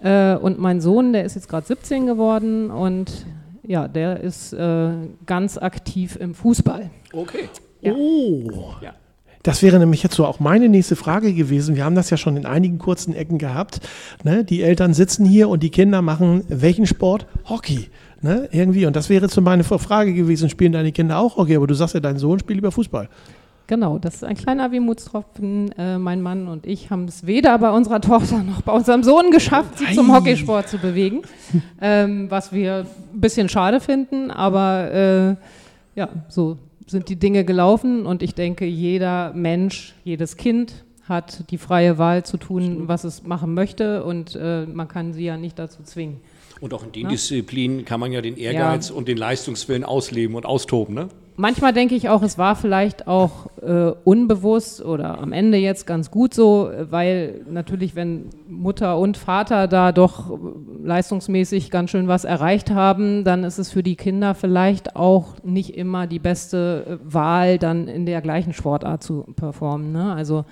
Äh, 0.00 0.36
und 0.36 0.58
mein 0.58 0.80
Sohn, 0.80 1.12
der 1.12 1.24
ist 1.24 1.34
jetzt 1.34 1.48
gerade 1.48 1.66
17 1.66 2.06
geworden 2.06 2.70
und 2.70 3.26
ja, 3.66 3.86
der 3.86 4.20
ist 4.20 4.54
äh, 4.54 4.90
ganz 5.26 5.58
aktiv 5.58 6.16
im 6.18 6.34
Fußball. 6.34 6.88
Okay. 7.12 7.48
Ja. 7.82 7.92
Oh. 7.94 8.50
Ja. 8.80 8.94
Das 9.42 9.62
wäre 9.62 9.78
nämlich 9.78 10.02
jetzt 10.02 10.14
so 10.14 10.24
auch 10.26 10.40
meine 10.40 10.68
nächste 10.68 10.96
Frage 10.96 11.32
gewesen. 11.32 11.76
Wir 11.76 11.84
haben 11.84 11.94
das 11.94 12.10
ja 12.10 12.16
schon 12.16 12.36
in 12.36 12.44
einigen 12.46 12.78
kurzen 12.78 13.14
Ecken 13.14 13.38
gehabt. 13.38 13.80
Ne? 14.24 14.42
Die 14.44 14.62
Eltern 14.62 14.94
sitzen 14.94 15.24
hier 15.24 15.48
und 15.48 15.62
die 15.62 15.70
Kinder 15.70 16.02
machen 16.02 16.44
welchen 16.48 16.86
Sport? 16.86 17.26
Hockey. 17.48 17.88
Ne? 18.20 18.48
Irgendwie. 18.50 18.86
Und 18.86 18.96
das 18.96 19.08
wäre 19.08 19.22
jetzt 19.22 19.34
so 19.34 19.40
meine 19.40 19.64
Frage 19.64 20.12
gewesen. 20.12 20.48
Spielen 20.48 20.72
deine 20.72 20.92
Kinder 20.92 21.18
auch 21.18 21.36
Hockey? 21.36 21.56
Aber 21.56 21.66
du 21.66 21.74
sagst 21.74 21.94
ja, 21.94 22.00
dein 22.00 22.18
Sohn 22.18 22.38
spielt 22.38 22.56
lieber 22.56 22.72
Fußball. 22.72 23.08
Genau, 23.68 23.98
das 23.98 24.14
ist 24.14 24.24
ein 24.24 24.34
kleiner 24.34 24.72
Wehmutstropfen. 24.72 25.72
Äh, 25.72 25.98
mein 25.98 26.22
Mann 26.22 26.48
und 26.48 26.66
ich 26.66 26.90
haben 26.90 27.04
es 27.04 27.26
weder 27.26 27.58
bei 27.58 27.70
unserer 27.70 28.00
Tochter 28.00 28.42
noch 28.42 28.62
bei 28.62 28.72
unserem 28.72 29.02
Sohn 29.02 29.30
geschafft, 29.30 29.78
sie 29.78 29.94
zum 29.94 30.10
Ei. 30.10 30.14
Hockeysport 30.14 30.68
zu 30.68 30.78
bewegen, 30.78 31.20
ähm, 31.80 32.30
was 32.30 32.50
wir 32.50 32.86
ein 33.12 33.20
bisschen 33.20 33.50
schade 33.50 33.80
finden, 33.80 34.30
aber 34.30 34.90
äh, 34.90 35.36
ja, 35.96 36.08
so 36.28 36.56
sind 36.86 37.10
die 37.10 37.16
Dinge 37.16 37.44
gelaufen 37.44 38.06
und 38.06 38.22
ich 38.22 38.34
denke, 38.34 38.64
jeder 38.64 39.34
Mensch, 39.34 39.94
jedes 40.02 40.38
Kind 40.38 40.86
hat 41.06 41.50
die 41.50 41.58
freie 41.58 41.98
Wahl 41.98 42.24
zu 42.24 42.38
tun, 42.38 42.88
was 42.88 43.04
es 43.04 43.22
machen 43.24 43.52
möchte 43.52 44.02
und 44.02 44.34
äh, 44.34 44.64
man 44.64 44.88
kann 44.88 45.12
sie 45.12 45.24
ja 45.24 45.36
nicht 45.36 45.58
dazu 45.58 45.82
zwingen. 45.82 46.20
Und 46.60 46.74
auch 46.74 46.84
in 46.84 46.92
den 46.92 47.08
Disziplinen 47.08 47.84
kann 47.84 48.00
man 48.00 48.12
ja 48.12 48.20
den 48.20 48.36
Ehrgeiz 48.36 48.90
und 48.90 49.08
den 49.08 49.16
Leistungswillen 49.16 49.84
ausleben 49.84 50.34
und 50.36 50.46
austoben, 50.46 50.94
ne? 50.94 51.08
Manchmal 51.40 51.72
denke 51.72 51.94
ich 51.94 52.08
auch, 52.08 52.22
es 52.22 52.36
war 52.36 52.56
vielleicht 52.56 53.06
auch 53.06 53.46
äh, 53.62 53.92
unbewusst 54.02 54.84
oder 54.84 55.20
am 55.20 55.32
Ende 55.32 55.56
jetzt 55.56 55.86
ganz 55.86 56.10
gut 56.10 56.34
so, 56.34 56.68
weil 56.90 57.42
natürlich, 57.48 57.94
wenn 57.94 58.30
Mutter 58.48 58.98
und 58.98 59.16
Vater 59.16 59.68
da 59.68 59.92
doch 59.92 60.36
leistungsmäßig 60.82 61.70
ganz 61.70 61.90
schön 61.90 62.08
was 62.08 62.24
erreicht 62.24 62.72
haben, 62.72 63.22
dann 63.22 63.44
ist 63.44 63.58
es 63.58 63.70
für 63.70 63.84
die 63.84 63.94
Kinder 63.94 64.34
vielleicht 64.34 64.96
auch 64.96 65.36
nicht 65.44 65.76
immer 65.76 66.08
die 66.08 66.18
beste 66.18 66.98
Wahl, 67.04 67.58
dann 67.58 67.86
in 67.86 68.04
der 68.04 68.20
gleichen 68.20 68.52
Sportart 68.52 69.04
zu 69.04 69.24
performen. 69.36 69.92
Ne? 69.92 70.12
Also 70.12 70.44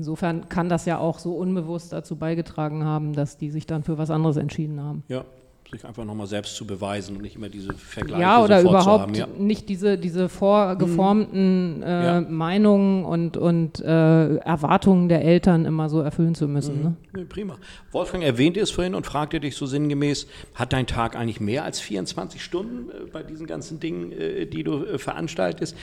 insofern 0.00 0.48
kann 0.48 0.70
das 0.70 0.86
ja 0.86 0.96
auch 0.98 1.18
so 1.18 1.34
unbewusst 1.34 1.92
dazu 1.92 2.16
beigetragen 2.16 2.84
haben, 2.84 3.12
dass 3.12 3.36
die 3.36 3.50
sich 3.50 3.66
dann 3.66 3.82
für 3.82 3.98
was 3.98 4.10
anderes 4.10 4.38
entschieden 4.38 4.80
haben. 4.82 5.02
Ja. 5.08 5.24
Sich 5.70 5.84
einfach 5.84 6.04
nochmal 6.04 6.26
selbst 6.26 6.56
zu 6.56 6.66
beweisen 6.66 7.14
und 7.16 7.22
nicht 7.22 7.36
immer 7.36 7.48
diese 7.48 7.72
Vergleiche 7.74 8.22
Ja, 8.22 8.42
oder 8.42 8.60
überhaupt 8.60 8.82
zu 8.84 8.90
haben. 8.90 9.14
Ja. 9.14 9.28
nicht 9.38 9.68
diese, 9.68 9.98
diese 9.98 10.28
vorgeformten 10.28 11.82
äh, 11.82 12.04
Ja. 12.04 12.20
Meinungen 12.22 13.04
und, 13.04 13.36
und 13.36 13.78
äh, 13.80 14.36
Erwartungen 14.36 15.08
der 15.08 15.22
Eltern 15.24 15.64
immer 15.66 15.88
so 15.88 16.00
erfüllen 16.00 16.34
zu 16.34 16.48
müssen. 16.48 16.82
Ne? 16.82 16.96
Ja, 17.16 17.22
prima. 17.28 17.56
Wolfgang 17.92 18.24
erwähnte 18.24 18.58
es 18.60 18.70
vorhin 18.72 18.94
und 18.96 19.06
fragte 19.06 19.38
dich 19.38 19.54
so 19.54 19.66
sinngemäß, 19.66 20.26
hat 20.54 20.72
dein 20.72 20.86
Tag 20.86 21.14
eigentlich 21.14 21.40
mehr 21.40 21.64
als 21.64 21.78
24 21.78 22.42
Stunden 22.42 22.90
äh, 22.90 23.06
bei 23.12 23.22
diesen 23.22 23.46
ganzen 23.46 23.78
Dingen, 23.78 24.12
äh, 24.12 24.46
die 24.46 24.64
du 24.64 24.84
äh, 24.84 24.98
veranstaltest? 24.98 25.76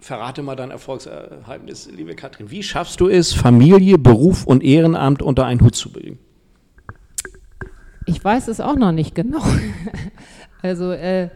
Verrate 0.00 0.42
mal 0.42 0.56
dein 0.56 0.70
Erfolgsgeheimnis, 0.70 1.90
liebe 1.94 2.14
Katrin. 2.14 2.50
Wie 2.50 2.62
schaffst 2.62 3.00
du 3.00 3.08
es, 3.08 3.34
Familie, 3.34 3.98
Beruf 3.98 4.46
und 4.46 4.64
Ehrenamt 4.64 5.20
unter 5.20 5.44
einen 5.44 5.60
Hut 5.60 5.74
zu 5.74 5.92
bringen? 5.92 6.18
Ich 8.06 8.24
weiß 8.24 8.48
es 8.48 8.60
auch 8.60 8.76
noch 8.76 8.92
nicht 8.92 9.14
genau. 9.14 9.42
also 10.62 10.90
äh, 10.92 11.28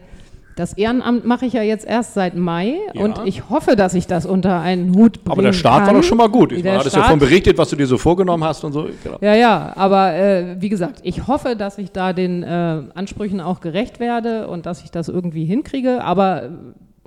das 0.55 0.73
Ehrenamt 0.73 1.25
mache 1.25 1.45
ich 1.45 1.53
ja 1.53 1.61
jetzt 1.61 1.85
erst 1.85 2.15
seit 2.15 2.35
Mai 2.35 2.75
Ja. 2.93 3.03
und 3.03 3.21
ich 3.25 3.49
hoffe, 3.51 3.75
dass 3.75 3.93
ich 3.93 4.07
das 4.07 4.25
unter 4.25 4.61
einen 4.61 4.95
Hut 4.95 5.23
bringen 5.23 5.31
Aber 5.31 5.41
der 5.43 5.53
Start 5.53 5.85
kann. 5.85 5.87
war 5.93 6.01
doch 6.01 6.07
schon 6.07 6.17
mal 6.17 6.29
gut. 6.29 6.51
Ich 6.51 6.63
Der 6.63 6.79
hattest 6.79 6.95
ja 6.95 7.03
davon 7.03 7.19
berichtet, 7.19 7.59
was 7.59 7.69
du 7.69 7.75
dir 7.75 7.85
so 7.85 7.99
vorgenommen 7.99 8.43
hast 8.43 8.63
und 8.63 8.73
so. 8.73 8.89
Genau. 9.03 9.17
Ja, 9.21 9.35
ja, 9.35 9.73
aber 9.75 10.15
äh, 10.15 10.55
wie 10.59 10.69
gesagt, 10.69 11.01
ich 11.03 11.27
hoffe, 11.27 11.55
dass 11.55 11.77
ich 11.77 11.91
da 11.91 12.13
den 12.13 12.41
äh, 12.41 12.81
Ansprüchen 12.95 13.41
auch 13.41 13.59
gerecht 13.59 13.99
werde 13.99 14.47
und 14.47 14.65
dass 14.65 14.83
ich 14.83 14.89
das 14.89 15.07
irgendwie 15.07 15.45
hinkriege. 15.45 16.03
Aber 16.03 16.43
äh, 16.45 16.49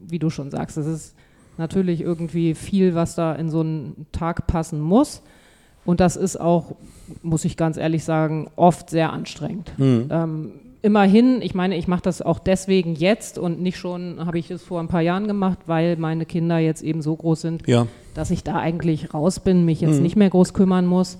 wie 0.00 0.20
du 0.20 0.30
schon 0.30 0.50
sagst, 0.52 0.76
es 0.76 0.86
ist 0.86 1.14
natürlich 1.58 2.00
irgendwie 2.00 2.54
viel, 2.54 2.94
was 2.94 3.14
da 3.14 3.34
in 3.34 3.50
so 3.50 3.60
einen 3.60 4.06
Tag 4.12 4.46
passen 4.46 4.80
muss. 4.80 5.22
Und 5.84 6.00
das 6.00 6.16
ist 6.16 6.38
auch, 6.38 6.76
muss 7.22 7.44
ich 7.44 7.56
ganz 7.56 7.76
ehrlich 7.78 8.04
sagen, 8.04 8.50
oft 8.56 8.90
sehr 8.90 9.12
anstrengend. 9.12 9.72
Ähm, 9.78 10.52
immerhin, 10.82 11.40
ich 11.40 11.54
meine, 11.54 11.76
ich 11.76 11.88
mache 11.88 12.02
das 12.02 12.20
auch 12.20 12.38
deswegen 12.38 12.94
jetzt 12.94 13.38
und 13.38 13.60
nicht 13.62 13.78
schon, 13.78 14.24
habe 14.26 14.38
ich 14.38 14.50
es 14.50 14.62
vor 14.62 14.80
ein 14.80 14.88
paar 14.88 15.00
Jahren 15.00 15.26
gemacht, 15.26 15.58
weil 15.66 15.96
meine 15.96 16.26
Kinder 16.26 16.58
jetzt 16.58 16.82
eben 16.82 17.00
so 17.00 17.16
groß 17.16 17.40
sind, 17.40 17.66
Ja. 17.66 17.86
dass 18.14 18.30
ich 18.30 18.44
da 18.44 18.56
eigentlich 18.56 19.14
raus 19.14 19.40
bin, 19.40 19.64
mich 19.64 19.80
jetzt 19.80 20.00
nicht 20.00 20.14
mehr 20.16 20.28
groß 20.30 20.52
kümmern 20.52 20.84
muss. 20.86 21.18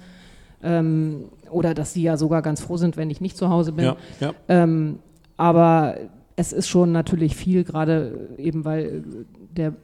Ähm, 0.62 1.24
oder 1.50 1.72
dass 1.72 1.94
sie 1.94 2.02
ja 2.02 2.16
sogar 2.18 2.42
ganz 2.42 2.60
froh 2.60 2.76
sind, 2.76 2.96
wenn 2.98 3.08
ich 3.10 3.20
nicht 3.22 3.36
zu 3.38 3.48
Hause 3.48 3.72
bin. 3.72 3.84
Ja, 3.86 3.96
ja. 4.20 4.32
Ähm, 4.48 4.98
aber 5.38 5.94
es 6.38 6.52
ist 6.52 6.68
schon 6.68 6.92
natürlich 6.92 7.34
viel, 7.34 7.64
gerade 7.64 8.28
eben 8.38 8.64
weil 8.64 9.02
der 9.56 9.74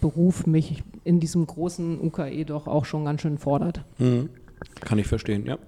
Beruf 0.00 0.46
mich 0.46 0.84
in 1.02 1.18
diesem 1.18 1.44
großen 1.44 2.00
UKE 2.00 2.44
doch 2.44 2.68
auch 2.68 2.84
schon 2.84 3.04
ganz 3.04 3.22
schön 3.22 3.38
fordert. 3.38 3.82
Mhm. 3.98 4.28
Kann 4.80 5.00
ich 5.00 5.08
verstehen, 5.08 5.44
ja. 5.46 5.58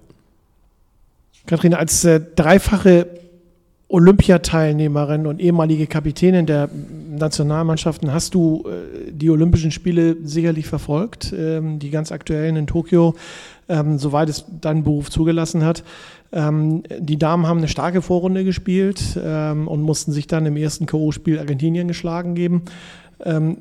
Katrin, 1.45 1.73
als 1.73 2.05
äh, 2.05 2.21
dreifache 2.35 3.07
Olympiateilnehmerin 3.89 5.27
und 5.27 5.41
ehemalige 5.41 5.87
Kapitänin 5.87 6.45
der 6.45 6.69
Nationalmannschaften 7.09 8.13
hast 8.13 8.33
du 8.33 8.63
äh, 8.65 9.11
die 9.11 9.29
Olympischen 9.29 9.71
Spiele 9.71 10.15
sicherlich 10.23 10.67
verfolgt, 10.67 11.33
ähm, 11.37 11.79
die 11.79 11.89
ganz 11.89 12.13
aktuellen 12.13 12.55
in 12.55 12.67
Tokio, 12.67 13.15
ähm, 13.67 13.99
soweit 13.99 14.29
es 14.29 14.45
dein 14.61 14.83
Beruf 14.83 15.09
zugelassen 15.09 15.65
hat. 15.65 15.83
Ähm, 16.31 16.83
die 16.99 17.17
Damen 17.17 17.47
haben 17.47 17.57
eine 17.57 17.67
starke 17.67 18.01
Vorrunde 18.01 18.43
gespielt 18.43 19.19
ähm, 19.23 19.67
und 19.67 19.81
mussten 19.81 20.11
sich 20.11 20.27
dann 20.27 20.45
im 20.45 20.57
ersten 20.57 20.85
K.O.-Spiel 20.85 21.39
Argentinien 21.39 21.87
geschlagen 21.87 22.35
geben. 22.35 22.63
Ähm, 23.23 23.57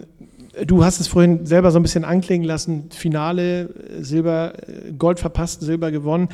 du 0.67 0.85
hast 0.85 1.01
es 1.01 1.09
vorhin 1.09 1.47
selber 1.47 1.71
so 1.71 1.79
ein 1.79 1.83
bisschen 1.83 2.05
anklingen 2.05 2.47
lassen. 2.47 2.91
Finale, 2.91 3.71
Silber, 4.01 4.55
Gold 4.99 5.19
verpasst, 5.19 5.63
Silber 5.63 5.91
gewonnen. 5.91 6.29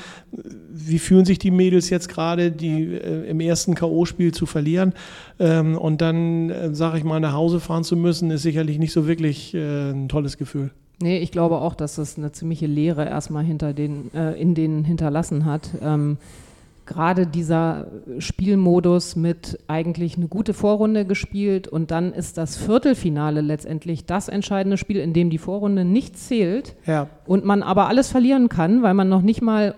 Wie 0.70 0.98
fühlen 0.98 1.24
sich 1.24 1.38
die 1.38 1.50
Mädels 1.50 1.90
jetzt 1.90 2.08
gerade, 2.08 2.50
die 2.50 2.94
äh, 2.94 3.28
im 3.28 3.40
ersten 3.40 3.74
K.O.-Spiel 3.74 4.32
zu 4.32 4.46
verlieren 4.46 4.94
ähm, 5.38 5.76
und 5.78 6.00
dann, 6.00 6.50
äh, 6.50 6.74
sage 6.74 6.98
ich 6.98 7.04
mal, 7.04 7.20
nach 7.20 7.32
Hause 7.32 7.60
fahren 7.60 7.84
zu 7.84 7.96
müssen, 7.96 8.30
ist 8.30 8.42
sicherlich 8.42 8.78
nicht 8.78 8.92
so 8.92 9.06
wirklich 9.06 9.54
äh, 9.54 9.90
ein 9.90 10.08
tolles 10.08 10.36
Gefühl. 10.36 10.70
Nee, 11.02 11.18
ich 11.18 11.32
glaube 11.32 11.56
auch, 11.56 11.74
dass 11.74 11.96
das 11.96 12.16
eine 12.16 12.32
ziemliche 12.32 12.66
Leere 12.66 13.04
erstmal 13.04 13.44
hinter 13.44 13.72
den, 13.72 14.12
äh, 14.14 14.32
in 14.40 14.54
denen 14.54 14.84
hinterlassen 14.84 15.44
hat. 15.44 15.70
Ähm, 15.82 16.18
Gerade 16.86 17.26
dieser 17.26 17.86
Spielmodus 18.18 19.16
mit 19.16 19.58
eigentlich 19.68 20.18
eine 20.18 20.28
gute 20.28 20.52
Vorrunde 20.52 21.06
gespielt 21.06 21.66
und 21.66 21.90
dann 21.90 22.12
ist 22.12 22.36
das 22.36 22.56
Viertelfinale 22.58 23.40
letztendlich 23.40 24.04
das 24.04 24.28
entscheidende 24.28 24.76
Spiel, 24.76 24.98
in 24.98 25.14
dem 25.14 25.30
die 25.30 25.38
Vorrunde 25.38 25.86
nicht 25.86 26.18
zählt 26.18 26.74
Ja. 26.86 27.08
und 27.24 27.42
man 27.46 27.62
aber 27.62 27.88
alles 27.88 28.10
verlieren 28.10 28.50
kann, 28.50 28.82
weil 28.82 28.92
man 28.92 29.08
noch 29.08 29.22
nicht 29.22 29.40
mal 29.40 29.74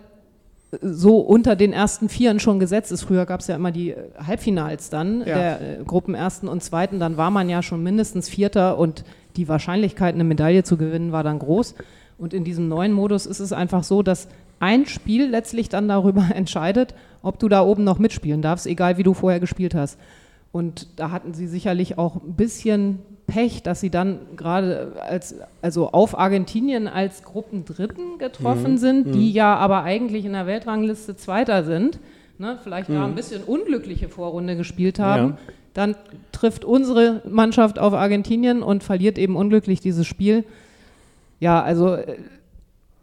so 0.82 1.18
unter 1.20 1.54
den 1.54 1.73
ersten 1.73 2.08
Vieren 2.08 2.40
schon 2.40 2.58
gesetzt 2.58 2.90
ist. 2.90 3.04
Früher 3.04 3.25
gab 3.25 3.38
es 3.40 3.46
ja 3.46 3.54
immer 3.54 3.70
die 3.70 3.90
äh, 3.92 3.96
Halbfinals 4.26 4.90
dann, 4.90 5.20
Ja. 5.20 5.25
der 5.26 5.61
äh, 5.61 5.85
Gruppen 5.85 6.14
ersten 6.16 6.49
und 6.49 6.62
zweiten, 6.64 6.99
dann 6.99 7.16
war 7.16 7.30
man 7.30 7.49
ja 7.49 7.62
schon 7.62 7.85
mindestens 7.85 8.28
Vierter 8.28 8.78
und 8.78 9.04
die 9.37 9.49
Wahrscheinlichkeit, 9.49 10.14
eine 10.14 10.25
Medaille 10.25 10.64
zu 10.64 10.76
gewinnen, 10.76 11.12
war 11.12 11.23
dann 11.23 11.38
groß. 11.38 11.75
Und 12.19 12.33
in 12.35 12.45
diesem 12.45 12.69
neuen 12.69 12.93
Modus 12.93 13.26
ist 13.26 13.40
es 13.40 13.52
einfach 13.52 13.85
so, 13.85 14.02
dass 14.02 14.28
ein 14.59 14.87
Spiel 14.87 15.26
letztlich 15.28 15.69
dann 15.69 15.87
darüber 15.88 16.26
entscheidet, 16.35 16.95
ob 17.23 17.38
du 17.38 17.49
da 17.49 17.62
oben 17.62 17.85
noch 17.85 17.99
mitspielen 17.99 18.43
darfst, 18.43 18.66
egal 18.66 18.97
wie 18.99 19.02
du 19.02 19.14
vorher 19.14 19.40
gespielt 19.40 19.75
hast. 19.75 19.99
Und 20.52 20.87
da 20.97 21.11
hatten 21.11 21.35
sie 21.35 21.47
sicherlich 21.47 21.99
auch 21.99 22.16
ein 22.16 22.33
bisschen 22.35 23.00
Pech, 23.26 23.62
dass 23.64 23.81
sie 23.81 23.90
dann 23.90 24.21
gerade 24.37 24.93
als, 25.07 25.35
also 25.61 25.90
auf 25.90 26.16
Argentinien 26.16 26.87
als 26.88 27.25
Gruppendritten 27.25 28.19
getroffen 28.19 28.73
Mhm. 28.75 28.78
sind, 28.78 29.14
die 29.14 29.33
ja 29.33 29.57
aber 29.57 29.83
eigentlich 29.83 30.25
in 30.25 30.33
der 30.33 30.47
Weltrangliste 30.47 31.16
Zweiter 31.16 31.64
sind. 31.64 31.99
Ne, 32.38 32.59
vielleicht 32.62 32.90
da 32.90 33.05
ein 33.05 33.14
bisschen 33.14 33.43
unglückliche 33.43 34.09
Vorrunde 34.11 34.57
gespielt 34.57 34.99
haben. 34.99 35.23
Mhm. 35.25 35.31
Ja. 35.31 35.38
Dann 35.76 35.95
trifft 36.33 36.64
unsere 36.64 37.21
Mannschaft 37.28 37.78
auf 37.78 37.92
Argentinien 37.92 38.62
und 38.62 38.83
verliert 38.83 39.18
eben 39.18 39.37
unglücklich 39.37 39.80
dieses 39.80 40.06
Spiel. 40.06 40.45
Ja, 41.38 41.62
also 41.62 41.95
äh, 41.97 42.16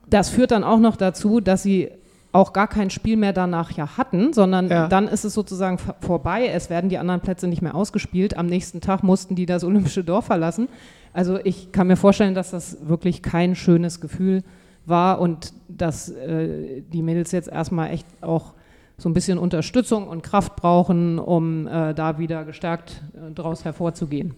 das 0.10 0.30
führt 0.30 0.50
dann 0.52 0.64
auch 0.64 0.80
noch 0.80 0.96
dazu, 0.96 1.40
dass 1.40 1.62
sie 1.62 1.90
auch 2.32 2.52
gar 2.52 2.68
kein 2.68 2.90
Spiel 2.90 3.16
mehr 3.16 3.32
danach 3.32 3.70
ja 3.72 3.96
hatten, 3.96 4.34
sondern 4.34 4.68
Ja. 4.68 4.88
dann 4.88 5.08
ist 5.08 5.24
es 5.24 5.36
sozusagen 5.36 5.78
vor- 5.78 5.96
vorbei. 6.02 6.48
Es 6.48 6.72
werden 6.72 6.90
die 6.90 6.98
anderen 6.98 7.22
Plätze 7.22 7.48
nicht 7.48 7.62
mehr 7.62 7.76
ausgespielt. 7.76 8.36
Am 8.38 8.48
nächsten 8.48 8.82
Tag 8.82 9.04
mussten 9.04 9.36
die 9.36 9.46
das 9.46 9.64
olympische 9.64 10.04
Dorf 10.04 10.26
verlassen. 10.26 10.68
Also 11.14 11.38
ich 11.44 11.72
kann 11.72 11.86
mir 11.86 11.96
vorstellen, 11.96 12.34
dass 12.34 12.50
das 12.50 12.78
wirklich 12.88 13.22
kein 13.22 13.56
schönes 13.56 14.02
Gefühl 14.02 14.44
war 14.88 15.22
und 15.22 15.54
dass 15.70 16.10
äh, 16.10 16.82
die 16.92 17.04
Mädels 17.04 17.32
jetzt 17.32 17.50
erstmal 17.50 17.92
echt 17.92 18.08
auch 18.22 18.54
so 18.98 19.10
ein 19.10 19.14
bisschen 19.14 19.38
Unterstützung 19.38 20.08
und 20.08 20.22
Kraft 20.22 20.56
brauchen, 20.56 21.20
um 21.20 21.68
äh, 21.68 21.94
da 21.94 22.18
wieder 22.20 22.46
gestärkt 22.46 23.02
äh, 23.16 23.32
draus 23.32 23.66
hervorzugehen. 23.66 24.36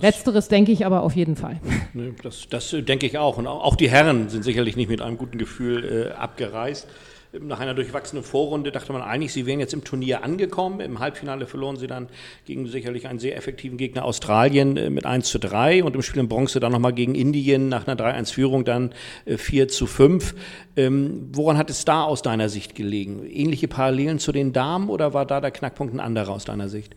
Letzteres 0.00 0.48
denke 0.48 0.70
ich 0.72 0.86
aber 0.86 1.02
auf 1.02 1.16
jeden 1.16 1.36
Fall. 1.36 1.60
Das, 2.22 2.46
das 2.48 2.72
äh, 2.72 2.82
denke 2.82 3.06
ich 3.06 3.18
auch. 3.18 3.36
Und 3.38 3.48
auch 3.48 3.64
auch 3.64 3.74
die 3.74 3.90
Herren 3.90 4.28
sind 4.28 4.44
sicherlich 4.44 4.76
nicht 4.76 4.88
mit 4.88 5.02
einem 5.02 5.18
guten 5.18 5.38
Gefühl 5.38 6.12
äh, 6.12 6.12
abgereist. 6.12 6.86
Nach 7.38 7.60
einer 7.60 7.74
durchwachsenen 7.74 8.24
Vorrunde 8.24 8.72
dachte 8.72 8.92
man 8.92 9.02
eigentlich, 9.02 9.32
sie 9.32 9.46
wären 9.46 9.60
jetzt 9.60 9.72
im 9.72 9.84
Turnier 9.84 10.24
angekommen. 10.24 10.80
Im 10.80 10.98
Halbfinale 10.98 11.46
verloren 11.46 11.76
sie 11.76 11.86
dann 11.86 12.08
gegen 12.44 12.66
sicherlich 12.66 13.06
einen 13.06 13.20
sehr 13.20 13.36
effektiven 13.36 13.78
Gegner 13.78 14.04
Australien 14.04 14.76
äh, 14.76 14.90
mit 14.90 15.06
1 15.06 15.28
zu 15.28 15.38
3 15.38 15.84
und 15.84 15.94
im 15.94 16.02
Spiel 16.02 16.20
in 16.20 16.28
Bronze 16.28 16.58
dann 16.58 16.72
nochmal 16.72 16.92
gegen 16.92 17.14
Indien 17.14 17.68
nach 17.68 17.86
einer 17.86 17.96
3-1-Führung 17.96 18.64
dann 18.64 18.92
äh, 19.26 19.36
4 19.36 19.68
zu 19.68 19.86
5. 19.86 20.34
Ähm, 20.76 21.28
woran 21.32 21.56
hat 21.56 21.70
es 21.70 21.84
da 21.84 22.02
aus 22.02 22.22
deiner 22.22 22.48
Sicht 22.48 22.74
gelegen? 22.74 23.24
Ähnliche 23.24 23.68
Parallelen 23.68 24.18
zu 24.18 24.32
den 24.32 24.52
Damen 24.52 24.88
oder 24.88 25.14
war 25.14 25.24
da 25.24 25.40
der 25.40 25.52
Knackpunkt 25.52 25.94
ein 25.94 26.00
anderer 26.00 26.32
aus 26.32 26.44
deiner 26.44 26.68
Sicht? 26.68 26.96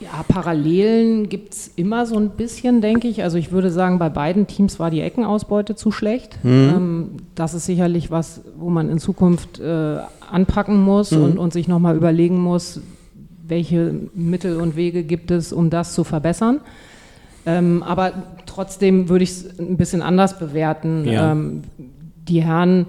Ja, 0.00 0.22
Parallelen 0.26 1.28
gibt 1.28 1.54
es 1.54 1.72
immer 1.74 2.06
so 2.06 2.16
ein 2.16 2.30
bisschen, 2.30 2.80
denke 2.80 3.08
ich. 3.08 3.22
Also 3.22 3.36
ich 3.36 3.50
würde 3.50 3.70
sagen, 3.70 3.98
bei 3.98 4.08
beiden 4.08 4.46
Teams 4.46 4.78
war 4.78 4.90
die 4.90 5.00
Eckenausbeute 5.00 5.74
zu 5.74 5.90
schlecht. 5.90 6.38
Ähm, 6.44 7.10
das 7.34 7.54
ist 7.54 7.66
sicherlich 7.66 8.10
was, 8.10 8.42
wo 8.56 8.70
man 8.70 8.90
in 8.90 8.98
Zukunft 8.98 9.58
äh, 9.58 9.98
anpacken 10.30 10.80
muss 10.80 11.12
und, 11.12 11.38
und 11.38 11.52
sich 11.52 11.66
nochmal 11.66 11.96
überlegen 11.96 12.38
muss, 12.38 12.80
welche 13.46 13.94
Mittel 14.14 14.60
und 14.60 14.76
Wege 14.76 15.02
gibt 15.02 15.30
es, 15.30 15.52
um 15.52 15.70
das 15.70 15.94
zu 15.94 16.04
verbessern. 16.04 16.60
Ähm, 17.46 17.82
aber 17.82 18.12
trotzdem 18.46 19.08
würde 19.08 19.24
ich 19.24 19.30
es 19.30 19.58
ein 19.58 19.76
bisschen 19.76 20.02
anders 20.02 20.38
bewerten. 20.38 21.08
Ja. 21.08 21.32
Ähm, 21.32 21.62
die 22.28 22.42
Herren, 22.42 22.86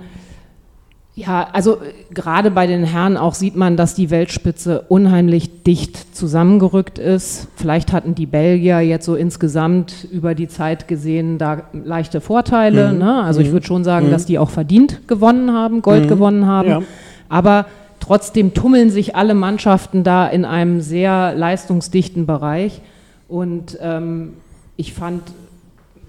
ja, 1.20 1.50
also 1.52 1.76
äh, 1.76 2.14
gerade 2.14 2.50
bei 2.50 2.66
den 2.66 2.84
Herren 2.86 3.18
auch 3.18 3.34
sieht 3.34 3.56
man, 3.56 3.76
dass 3.76 3.94
die 3.94 4.10
Weltspitze 4.10 4.86
unheimlich 4.88 5.64
dicht 5.64 6.16
zusammengerückt 6.16 6.98
ist. 6.98 7.50
Vielleicht 7.56 7.92
hatten 7.92 8.16
die 8.16 8.26
Belgier 8.26 8.80
jetzt 8.80 9.06
so 9.06 9.16
insgesamt 9.16 10.08
über 10.12 10.34
die 10.34 10.48
Zeit 10.48 10.88
gesehen 10.88 11.38
da 11.38 11.64
leichte 11.74 12.22
Vorteile. 12.22 12.94
Ne? 12.94 13.22
Also 13.22 13.42
ich 13.42 13.52
würde 13.52 13.66
schon 13.66 13.84
sagen, 13.84 14.12
dass 14.12 14.26
die 14.26 14.40
auch 14.40 14.50
verdient 14.50 15.08
gewonnen 15.08 15.52
haben, 15.52 15.82
Gold 15.82 16.08
gewonnen 16.08 16.46
haben. 16.46 16.70
Ja. 16.70 16.82
Aber 17.28 17.66
trotzdem 18.00 18.54
tummeln 18.54 18.90
sich 18.90 19.16
alle 19.16 19.34
Mannschaften 19.34 20.04
da 20.04 20.26
in 20.26 20.46
einem 20.46 20.80
sehr 20.80 21.36
leistungsdichten 21.36 22.28
Bereich. 22.28 22.82
Und 23.28 23.78
ähm, 23.82 24.36
ich 24.78 24.94
fand 24.94 25.24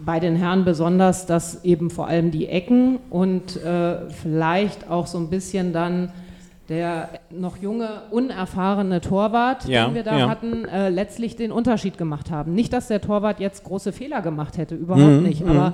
bei 0.04 0.20
den 0.20 0.36
Herren 0.36 0.64
besonders, 0.64 1.26
dass 1.26 1.64
eben 1.64 1.90
vor 1.90 2.06
allem 2.06 2.30
die 2.30 2.48
Ecken 2.48 2.98
und 3.10 3.56
äh, 3.62 4.08
vielleicht 4.10 4.88
auch 4.90 5.06
so 5.06 5.18
ein 5.18 5.28
bisschen 5.28 5.72
dann 5.72 6.12
der 6.68 7.08
noch 7.30 7.56
junge, 7.56 8.02
unerfahrene 8.12 9.00
Torwart, 9.00 9.66
Ja, 9.66 9.86
den 9.86 9.96
wir 9.96 10.04
da 10.04 10.16
ja. 10.16 10.28
hatten, 10.28 10.64
äh, 10.66 10.88
letztlich 10.88 11.34
den 11.34 11.50
Unterschied 11.50 11.98
gemacht 11.98 12.30
haben. 12.30 12.54
Nicht, 12.54 12.72
dass 12.72 12.86
der 12.86 13.00
Torwart 13.00 13.40
jetzt 13.40 13.64
große 13.64 13.92
Fehler 13.92 14.22
gemacht 14.22 14.56
hätte, 14.56 14.76
überhaupt 14.76 15.22
nicht, 15.22 15.44
aber 15.44 15.72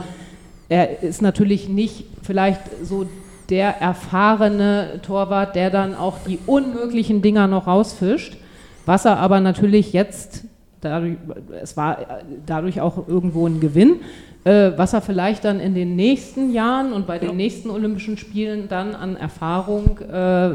er 0.71 1.03
ist 1.03 1.21
natürlich 1.21 1.69
nicht 1.69 2.07
vielleicht 2.23 2.63
so 2.83 3.07
der 3.51 3.81
erfahrene 3.81 5.01
Torwart, 5.03 5.55
der 5.55 5.71
dann 5.71 5.95
auch 5.95 6.17
die 6.27 6.39
unmöglichen 6.47 7.21
Dinger 7.23 7.47
noch 7.47 7.67
rausfischt, 7.67 8.39
was 8.87 9.05
er 9.05 9.19
aber 9.19 9.41
natürlich 9.41 9.93
jetzt, 9.93 10.45
dadurch, 10.81 11.17
es 11.61 11.77
war 11.77 12.01
äh, 12.01 12.05
dadurch 12.45 12.81
auch 12.81 13.09
irgendwo 13.09 13.47
ein 13.47 13.61
Gewinn, 13.61 14.01
äh, 14.47 14.79
was 14.79 14.93
er 14.93 15.03
vielleicht 15.03 15.45
dann 15.45 15.59
in 15.59 15.75
den 15.75 15.97
nächsten 15.97 16.53
Jahren 16.53 16.93
und 16.93 17.07
bei 17.07 17.19
den 17.19 17.37
nächsten 17.37 17.69
Olympischen 17.69 18.17
Spielen 18.17 18.69
dann 18.69 18.95
an 18.95 19.17
Erfahrung 19.17 19.99
äh, 19.99 20.51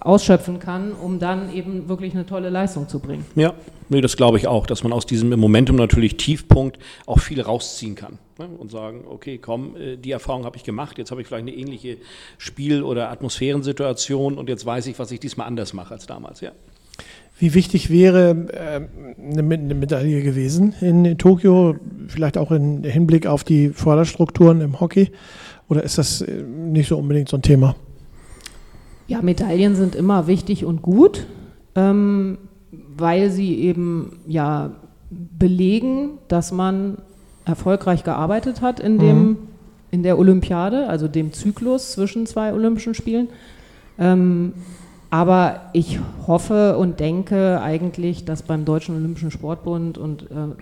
ausschöpfen 0.00 0.58
kann, 0.58 0.92
um 0.92 1.20
dann 1.20 1.54
eben 1.54 1.88
wirklich 1.88 2.14
eine 2.14 2.26
tolle 2.26 2.50
Leistung 2.50 2.88
zu 2.88 2.98
bringen. 2.98 3.24
Ja, 3.36 3.54
nee, 3.90 4.00
das 4.00 4.16
glaube 4.16 4.38
ich 4.38 4.48
auch, 4.48 4.66
dass 4.66 4.82
man 4.82 4.92
aus 4.92 5.06
diesem 5.06 5.30
Momentum 5.38 5.76
natürlich 5.76 6.16
Tiefpunkt 6.16 6.80
auch 7.06 7.20
viel 7.20 7.40
rausziehen 7.40 7.94
kann. 7.94 8.18
Ne? 8.38 8.48
Und 8.58 8.72
sagen, 8.72 9.04
okay, 9.08 9.38
komm, 9.38 9.76
äh, 9.76 9.96
die 9.96 10.10
Erfahrung 10.10 10.44
habe 10.44 10.56
ich 10.56 10.64
gemacht, 10.64 10.98
jetzt 10.98 11.12
habe 11.12 11.20
ich 11.20 11.28
vielleicht 11.28 11.46
eine 11.46 11.54
ähnliche 11.54 11.98
Spiel- 12.38 12.82
oder 12.82 13.08
Atmosphärensituation 13.10 14.36
und 14.36 14.48
jetzt 14.48 14.66
weiß 14.66 14.88
ich, 14.88 14.98
was 14.98 15.12
ich 15.12 15.20
diesmal 15.20 15.46
anders 15.46 15.74
mache 15.74 15.94
als 15.94 16.06
damals, 16.06 16.40
ja. 16.40 16.50
Wie 17.38 17.54
wichtig 17.54 17.88
wäre 17.88 18.48
ähm, 18.52 18.88
eine, 19.30 19.42
Me- 19.42 19.54
eine 19.54 19.74
Medaille 19.74 20.22
gewesen 20.22 20.74
in 20.80 21.18
Tokio, 21.18 21.76
vielleicht 22.08 22.36
auch 22.36 22.50
im 22.50 22.82
Hinblick 22.82 23.26
auf 23.26 23.44
die 23.44 23.68
Förderstrukturen 23.68 24.60
im 24.60 24.80
Hockey? 24.80 25.10
Oder 25.68 25.84
ist 25.84 25.98
das 25.98 26.20
äh, 26.20 26.42
nicht 26.42 26.88
so 26.88 26.98
unbedingt 26.98 27.28
so 27.28 27.36
ein 27.36 27.42
Thema? 27.42 27.76
Ja, 29.06 29.22
Medaillen 29.22 29.76
sind 29.76 29.94
immer 29.94 30.26
wichtig 30.26 30.64
und 30.64 30.82
gut, 30.82 31.26
ähm, 31.74 32.38
weil 32.96 33.30
sie 33.30 33.54
eben 33.60 34.18
ja 34.26 34.72
belegen, 35.10 36.18
dass 36.28 36.52
man 36.52 36.98
erfolgreich 37.44 38.04
gearbeitet 38.04 38.60
hat 38.60 38.80
in, 38.80 38.98
dem, 38.98 39.38
in 39.90 40.02
der 40.02 40.18
Olympiade, 40.18 40.88
also 40.88 41.08
dem 41.08 41.32
Zyklus 41.32 41.92
zwischen 41.92 42.26
zwei 42.26 42.52
Olympischen 42.52 42.94
Spielen. 42.94 43.28
Ähm, 43.98 44.52
aber 45.10 45.62
ich 45.72 45.98
hoffe 46.26 46.76
und 46.76 47.00
denke 47.00 47.60
eigentlich, 47.62 48.24
dass 48.24 48.42
beim 48.42 48.64
Deutschen 48.64 48.96
Olympischen 48.96 49.30
Sportbund 49.30 49.96
und 49.96 50.24
äh, 50.24 50.54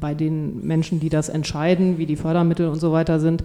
bei 0.00 0.14
den 0.14 0.66
Menschen, 0.66 1.00
die 1.00 1.10
das 1.10 1.28
entscheiden, 1.28 1.98
wie 1.98 2.06
die 2.06 2.16
Fördermittel 2.16 2.68
und 2.68 2.80
so 2.80 2.92
weiter 2.92 3.20
sind, 3.20 3.44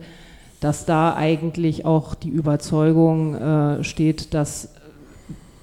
dass 0.62 0.86
da 0.86 1.16
eigentlich 1.16 1.86
auch 1.86 2.16
die 2.16 2.30
Überzeugung 2.30 3.36
äh, 3.36 3.84
steht, 3.84 4.34
dass 4.34 4.70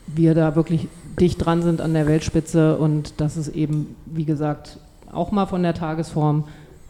wir 0.07 0.35
da 0.35 0.55
wirklich 0.55 0.88
dicht 1.18 1.44
dran 1.44 1.62
sind 1.62 1.81
an 1.81 1.94
der 1.94 2.07
Weltspitze 2.07 2.76
und 2.76 3.20
dass 3.20 3.37
es 3.37 3.48
eben, 3.48 3.96
wie 4.07 4.26
gesagt, 4.26 4.78
auch 5.11 5.31
mal 5.31 5.46
von 5.46 5.62
der 5.62 5.74
Tagesform 5.74 6.44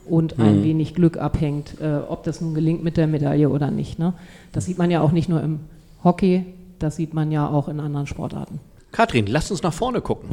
und 0.08 0.40
ein 0.40 0.64
wenig 0.64 0.94
Glück 0.94 1.16
abhängt, 1.16 1.80
äh, 1.80 1.98
ob 2.08 2.24
das 2.24 2.40
nun 2.40 2.54
gelingt 2.54 2.82
mit 2.82 2.96
der 2.96 3.06
Medaille 3.06 3.48
oder 3.48 3.70
nicht. 3.70 4.00
Ne? 4.00 4.14
Das 4.52 4.64
sieht 4.64 4.78
man 4.78 4.90
ja 4.90 5.00
auch 5.00 5.12
nicht 5.12 5.28
nur 5.28 5.40
im 5.40 5.60
Hockey, 6.02 6.44
das 6.82 6.96
sieht 6.96 7.14
man 7.14 7.30
ja 7.30 7.48
auch 7.48 7.68
in 7.68 7.80
anderen 7.80 8.06
Sportarten. 8.06 8.60
Katrin, 8.90 9.26
lass 9.26 9.50
uns 9.50 9.62
nach 9.62 9.72
vorne 9.72 10.00
gucken. 10.00 10.30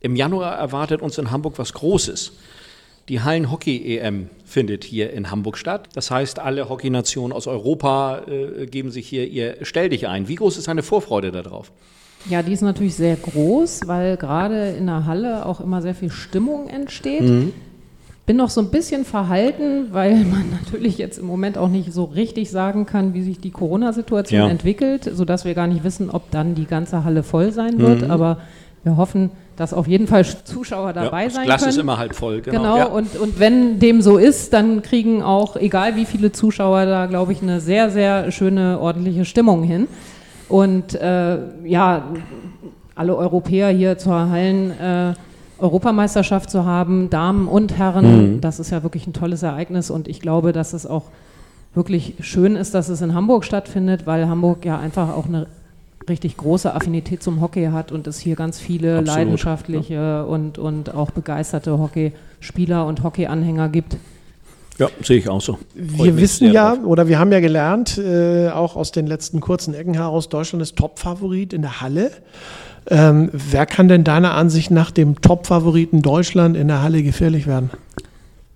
Im 0.00 0.16
Januar 0.16 0.56
erwartet 0.56 1.02
uns 1.02 1.18
in 1.18 1.30
Hamburg 1.30 1.58
was 1.58 1.72
Großes. 1.72 2.32
Die 3.08 3.20
Hallen-Hockey-EM 3.20 4.30
findet 4.44 4.84
hier 4.84 5.12
in 5.12 5.30
Hamburg 5.30 5.58
statt. 5.58 5.88
Das 5.94 6.10
heißt, 6.10 6.38
alle 6.38 6.68
Hockeynationen 6.68 7.32
aus 7.32 7.46
Europa 7.46 8.22
äh, 8.26 8.66
geben 8.66 8.90
sich 8.90 9.08
hier 9.08 9.26
ihr 9.26 9.58
Stell 9.62 9.88
dich 9.88 10.06
ein. 10.06 10.28
Wie 10.28 10.36
groß 10.36 10.56
ist 10.56 10.68
deine 10.68 10.82
Vorfreude 10.82 11.32
darauf? 11.32 11.72
Ja, 12.28 12.42
die 12.42 12.52
ist 12.52 12.60
natürlich 12.60 12.94
sehr 12.94 13.16
groß, 13.16 13.82
weil 13.86 14.16
gerade 14.16 14.70
in 14.70 14.86
der 14.86 15.06
Halle 15.06 15.46
auch 15.46 15.60
immer 15.60 15.82
sehr 15.82 15.94
viel 15.94 16.10
Stimmung 16.10 16.68
entsteht. 16.68 17.22
Mhm. 17.22 17.52
Bin 18.26 18.36
noch 18.36 18.50
so 18.50 18.60
ein 18.60 18.70
bisschen 18.70 19.04
verhalten, 19.04 19.88
weil 19.92 20.14
man 20.24 20.44
natürlich 20.62 20.98
jetzt 20.98 21.18
im 21.18 21.26
Moment 21.26 21.58
auch 21.58 21.68
nicht 21.68 21.92
so 21.92 22.04
richtig 22.04 22.50
sagen 22.50 22.86
kann, 22.86 23.14
wie 23.14 23.22
sich 23.22 23.40
die 23.40 23.50
Corona-Situation 23.50 24.40
ja. 24.40 24.48
entwickelt, 24.48 25.10
sodass 25.12 25.44
wir 25.44 25.54
gar 25.54 25.66
nicht 25.66 25.84
wissen, 25.84 26.10
ob 26.10 26.30
dann 26.30 26.54
die 26.54 26.66
ganze 26.66 27.04
Halle 27.04 27.22
voll 27.22 27.52
sein 27.52 27.78
wird. 27.78 28.02
Mhm. 28.02 28.10
Aber 28.10 28.38
wir 28.82 28.96
hoffen, 28.96 29.30
dass 29.56 29.74
auf 29.74 29.86
jeden 29.86 30.06
Fall 30.06 30.24
Zuschauer 30.44 30.92
dabei 30.92 31.24
ja, 31.24 31.30
sein 31.30 31.44
Glas 31.44 31.60
können. 31.60 31.68
Das 31.68 31.76
ist 31.76 31.80
immer 31.80 31.98
halb 31.98 32.14
voll, 32.14 32.40
genau. 32.40 32.58
Genau, 32.62 32.76
ja. 32.78 32.84
und, 32.86 33.16
und 33.16 33.38
wenn 33.38 33.78
dem 33.78 34.00
so 34.00 34.16
ist, 34.16 34.52
dann 34.52 34.82
kriegen 34.82 35.22
auch, 35.22 35.56
egal 35.56 35.96
wie 35.96 36.06
viele 36.06 36.32
Zuschauer 36.32 36.86
da, 36.86 37.06
glaube 37.06 37.32
ich, 37.32 37.42
eine 37.42 37.60
sehr, 37.60 37.90
sehr 37.90 38.30
schöne, 38.32 38.78
ordentliche 38.80 39.24
Stimmung 39.24 39.62
hin. 39.62 39.86
Und 40.48 40.94
äh, 40.94 41.38
ja, 41.64 42.04
alle 42.94 43.16
Europäer 43.16 43.68
hier 43.68 43.98
zur 43.98 44.30
Hallen. 44.30 44.70
Äh, 44.78 45.14
Europameisterschaft 45.60 46.50
zu 46.50 46.64
haben, 46.64 47.10
Damen 47.10 47.48
und 47.48 47.76
Herren, 47.76 48.34
mhm. 48.34 48.40
das 48.40 48.60
ist 48.60 48.70
ja 48.70 48.82
wirklich 48.82 49.06
ein 49.06 49.12
tolles 49.12 49.42
Ereignis 49.42 49.90
und 49.90 50.08
ich 50.08 50.20
glaube, 50.20 50.52
dass 50.52 50.72
es 50.72 50.86
auch 50.86 51.04
wirklich 51.74 52.14
schön 52.20 52.56
ist, 52.56 52.74
dass 52.74 52.88
es 52.88 53.00
in 53.00 53.14
Hamburg 53.14 53.44
stattfindet, 53.44 54.06
weil 54.06 54.28
Hamburg 54.28 54.64
ja 54.64 54.78
einfach 54.78 55.14
auch 55.14 55.26
eine 55.26 55.46
richtig 56.08 56.36
große 56.36 56.74
Affinität 56.74 57.22
zum 57.22 57.40
Hockey 57.40 57.66
hat 57.66 57.92
und 57.92 58.06
es 58.06 58.18
hier 58.18 58.34
ganz 58.34 58.58
viele 58.58 58.98
Absolut, 58.98 59.06
leidenschaftliche 59.06 59.94
ja. 59.94 60.22
und, 60.22 60.58
und 60.58 60.94
auch 60.94 61.10
begeisterte 61.10 61.78
Hockeyspieler 61.78 62.86
und 62.86 63.04
Hockeyanhänger 63.04 63.68
gibt. 63.68 63.96
Ja, 64.78 64.88
sehe 65.02 65.18
ich 65.18 65.28
auch 65.28 65.42
so. 65.42 65.58
Freut 65.94 66.06
wir 66.06 66.16
wissen 66.16 66.50
ja 66.52 66.74
drauf. 66.74 66.86
oder 66.86 67.06
wir 67.06 67.18
haben 67.18 67.30
ja 67.32 67.40
gelernt, 67.40 67.98
äh, 67.98 68.48
auch 68.48 68.76
aus 68.76 68.92
den 68.92 69.06
letzten 69.06 69.40
kurzen 69.40 69.74
Ecken 69.74 69.92
heraus, 69.92 70.30
Deutschland 70.30 70.62
ist 70.62 70.76
Topfavorit 70.76 71.52
in 71.52 71.60
der 71.60 71.82
Halle. 71.82 72.10
Ähm, 72.88 73.30
wer 73.32 73.66
kann 73.66 73.88
denn 73.88 74.04
deiner 74.04 74.34
Ansicht 74.34 74.70
nach 74.70 74.90
dem 74.90 75.20
Topfavoriten 75.20 76.02
Deutschland 76.02 76.56
in 76.56 76.68
der 76.68 76.82
Halle 76.82 77.02
gefährlich 77.02 77.46
werden? 77.46 77.70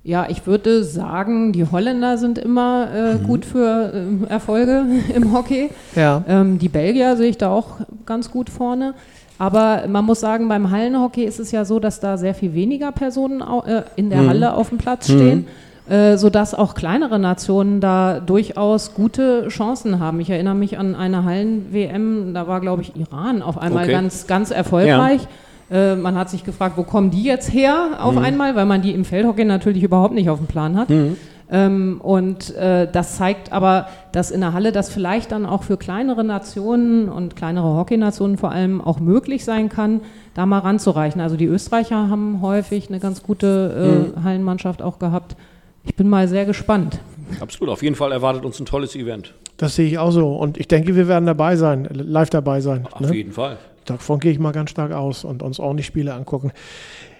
Ja, 0.07 0.27
ich 0.29 0.47
würde 0.47 0.85
sagen, 0.85 1.53
die 1.53 1.65
Holländer 1.65 2.19
sind 2.19 2.37
immer 2.37 2.89
äh, 2.95 3.15
mhm. 3.15 3.23
gut 3.23 3.45
für 3.47 3.93
äh, 3.95 4.31
Erfolge 4.31 4.85
im 5.15 5.33
Hockey. 5.33 5.71
Ja. 5.97 6.23
Ähm, 6.29 6.59
die 6.59 6.69
Belgier 6.69 7.17
sehe 7.17 7.31
ich 7.31 7.39
da 7.39 7.51
auch 7.51 7.81
ganz 8.05 8.31
gut 8.31 8.51
vorne. 8.51 8.95
Aber 9.39 9.85
man 9.89 10.05
muss 10.05 10.21
sagen, 10.21 10.49
beim 10.49 10.71
Hallenhockey 10.71 11.25
ist 11.25 11.41
es 11.41 11.51
ja 11.51 11.65
so, 11.65 11.81
dass 11.81 12.01
da 12.01 12.19
sehr 12.19 12.35
viel 12.35 12.55
weniger 12.55 12.93
Personen 12.93 13.41
äh, 13.41 13.83
in 13.97 14.11
der 14.11 14.23
mhm. 14.23 14.29
Halle 14.29 14.55
auf 14.55 14.69
dem 14.69 14.79
Platz 14.79 15.07
stehen. 15.07 15.39
Mhm. 15.39 15.47
Äh, 15.87 16.16
sodass 16.16 16.55
auch 16.55 16.75
kleinere 16.75 17.18
Nationen 17.18 17.83
da 17.83 18.18
durchaus 18.18 18.94
gute 18.94 19.49
Chancen 19.49 20.01
haben. 20.01 20.18
Ich 20.18 20.31
erinnere 20.31 20.55
mich 20.55 20.79
an 20.79 20.94
eine 20.94 21.25
Hallen-WM, 21.25 22.33
da 22.33 22.49
war, 22.49 22.62
glaube 22.62 22.81
ich, 22.81 22.97
Iran 22.97 23.42
auf 23.42 23.59
einmal 23.59 23.85
okay. 23.85 23.92
ganz, 23.92 24.27
ganz 24.27 24.51
erfolgreich. 24.51 25.20
Ja. 25.68 25.92
Äh, 25.92 25.97
man 25.97 26.16
hat 26.16 26.31
sich 26.31 26.42
gefragt, 26.42 26.79
wo 26.79 26.85
kommen 26.85 27.11
die 27.11 27.25
jetzt 27.25 27.53
her 27.53 27.99
auf 28.01 28.14
mhm. 28.14 28.23
einmal, 28.23 28.57
weil 28.57 28.64
man 28.64 28.81
die 28.81 28.92
im 28.92 29.05
Feldhockey 29.05 29.44
natürlich 29.44 29.83
überhaupt 29.83 30.14
nicht 30.14 30.31
auf 30.31 30.38
dem 30.38 30.47
Plan 30.47 30.79
hat. 30.79 30.88
Mhm. 30.88 31.18
Ähm, 31.51 32.01
und 32.03 32.55
äh, 32.57 32.88
das 32.90 33.16
zeigt 33.16 33.53
aber, 33.53 33.88
dass 34.12 34.31
in 34.31 34.40
der 34.40 34.55
Halle 34.55 34.73
das 34.73 34.88
vielleicht 34.88 35.33
dann 35.33 35.44
auch 35.44 35.64
für 35.64 35.77
kleinere 35.77 36.25
Nationen 36.25 37.11
und 37.11 37.37
kleinere 37.37 37.77
Hockeynationen 37.77 38.38
vor 38.38 38.53
allem 38.53 38.81
auch 38.81 39.01
möglich 39.01 39.44
sein 39.44 39.68
kann, 39.68 40.01
da 40.33 40.47
mal 40.47 40.61
ranzureichen. 40.61 41.20
Also 41.20 41.37
die 41.37 41.44
Österreicher 41.44 42.09
haben 42.09 42.40
häufig 42.40 42.88
eine 42.88 43.01
ganz 43.01 43.23
gute 43.23 44.14
äh, 44.16 44.18
mhm. 44.18 44.25
Hallenmannschaft 44.25 44.81
auch 44.81 44.99
gehabt. 44.99 45.37
Ich 45.85 45.94
bin 45.94 46.09
mal 46.09 46.29
sehr 46.29 46.44
gespannt. 46.44 47.01
Absolut, 47.40 47.73
auf 47.73 47.83
jeden 47.83 47.97
Fall 47.97 48.12
erwartet 48.12 48.44
uns 48.44 48.59
ein 48.61 48.66
tolles 48.66 48.97
Event. 48.97 49.35
Das 49.57 49.77
sehe 49.77 49.87
ich 49.87 49.99
auch 49.99 50.11
so. 50.11 50.35
Und 50.35 50.59
ich 50.59 50.68
denke, 50.68 50.97
wir 50.97 51.09
werden 51.09 51.27
dabei 51.27 51.57
sein, 51.57 51.88
live 51.90 52.31
dabei 52.31 52.61
sein. 52.61 52.87
Auf 52.90 53.01
ne? 53.01 53.14
jeden 53.14 53.33
Fall. 53.33 53.59
Davon 53.85 54.18
gehe 54.18 54.33
ich 54.33 54.38
mal 54.38 54.53
ganz 54.53 54.70
stark 54.70 54.92
aus 54.92 55.25
und 55.25 55.42
uns 55.42 55.61
auch 55.61 55.75
die 55.75 55.83
Spiele 55.83 56.14
angucken. 56.14 56.53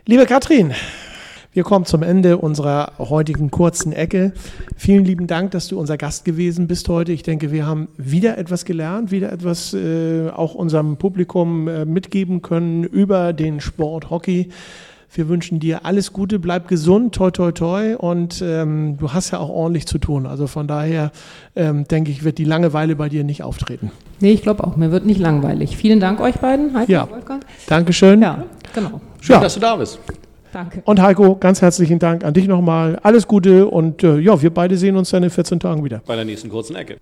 Liebe 0.07 0.27
Katrin, 0.27 0.73
wir 1.53 1.63
kommen 1.63 1.85
zum 1.85 2.03
Ende 2.03 2.39
unserer 2.39 2.95
heutigen 2.99 3.51
kurzen 3.51 3.93
Ecke. 3.93 4.33
Vielen 4.77 5.05
lieben 5.05 5.27
Dank, 5.27 5.53
dass 5.53 5.69
du 5.69 5.79
unser 5.79 5.97
Gast 5.97 6.25
gewesen 6.25 6.67
bist 6.67 6.89
heute. 6.89 7.13
Ich 7.13 7.23
denke, 7.23 7.53
wir 7.53 7.67
haben 7.67 7.89
wieder 7.97 8.39
etwas 8.39 8.65
gelernt, 8.65 9.13
wieder 9.13 9.31
etwas 9.31 9.73
äh, 9.73 10.31
auch 10.31 10.55
unserem 10.55 10.97
Publikum 10.97 11.69
äh, 11.69 11.85
mitgeben 11.85 12.43
können 12.43 12.83
über 12.83 13.33
den 13.33 13.61
Sport 13.61 14.11
Hockey. 14.11 14.49
Wir 15.17 15.29
wünschen 15.29 15.61
dir 15.61 15.85
alles 15.85 16.13
Gute, 16.13 16.41
bleib 16.41 16.67
gesund, 16.67 17.15
toi, 17.15 17.31
toi, 17.31 17.53
toi. 17.53 17.95
Und 17.95 18.43
ähm, 18.45 18.97
du 18.99 19.13
hast 19.13 19.31
ja 19.31 19.39
auch 19.39 19.49
ordentlich 19.49 19.87
zu 19.87 19.99
tun. 19.99 20.27
Also 20.27 20.49
von 20.49 20.67
daher 20.67 21.13
ähm, 21.55 21.87
denke 21.87 22.11
ich, 22.11 22.25
wird 22.25 22.37
die 22.39 22.45
Langeweile 22.45 22.97
bei 22.97 23.09
dir 23.09 23.23
nicht 23.23 23.45
auftreten. 23.45 23.93
Nee, 24.19 24.33
ich 24.33 24.43
glaube 24.43 24.65
auch, 24.65 24.75
mir 24.75 24.91
wird 24.91 25.07
nicht 25.07 25.21
langweilig. 25.21 25.77
Vielen 25.77 26.01
Dank 26.01 26.21
euch 26.21 26.35
beiden, 26.37 26.77
Heiko 26.77 26.91
ja. 26.91 27.09
Wolfgang. 27.09 27.45
Dankeschön. 27.69 28.23
Ja, 28.23 28.45
genau. 28.75 29.01
Schön, 29.21 29.37
ja. 29.37 29.41
dass 29.41 29.55
du 29.55 29.61
da 29.61 29.77
bist. 29.77 30.01
Danke. 30.53 30.83
Und 30.85 31.01
Heiko, 31.01 31.37
ganz 31.37 31.63
herzlichen 31.63 32.01
Dank 32.01 32.25
an 32.25 32.35
dich 32.35 32.49
nochmal. 32.49 32.99
Alles 33.03 33.29
Gute 33.29 33.69
und 33.69 34.03
äh, 34.03 34.19
ja, 34.19 34.43
wir 34.43 34.51
beide 34.51 34.77
sehen 34.77 34.97
uns 34.97 35.11
dann 35.11 35.23
in 35.23 35.31
14 35.31 35.61
Tagen 35.61 35.85
wieder. 35.85 36.03
Bei 36.07 36.17
der 36.17 36.25
nächsten 36.25 36.49
kurzen 36.49 36.75
Ecke. 36.75 36.97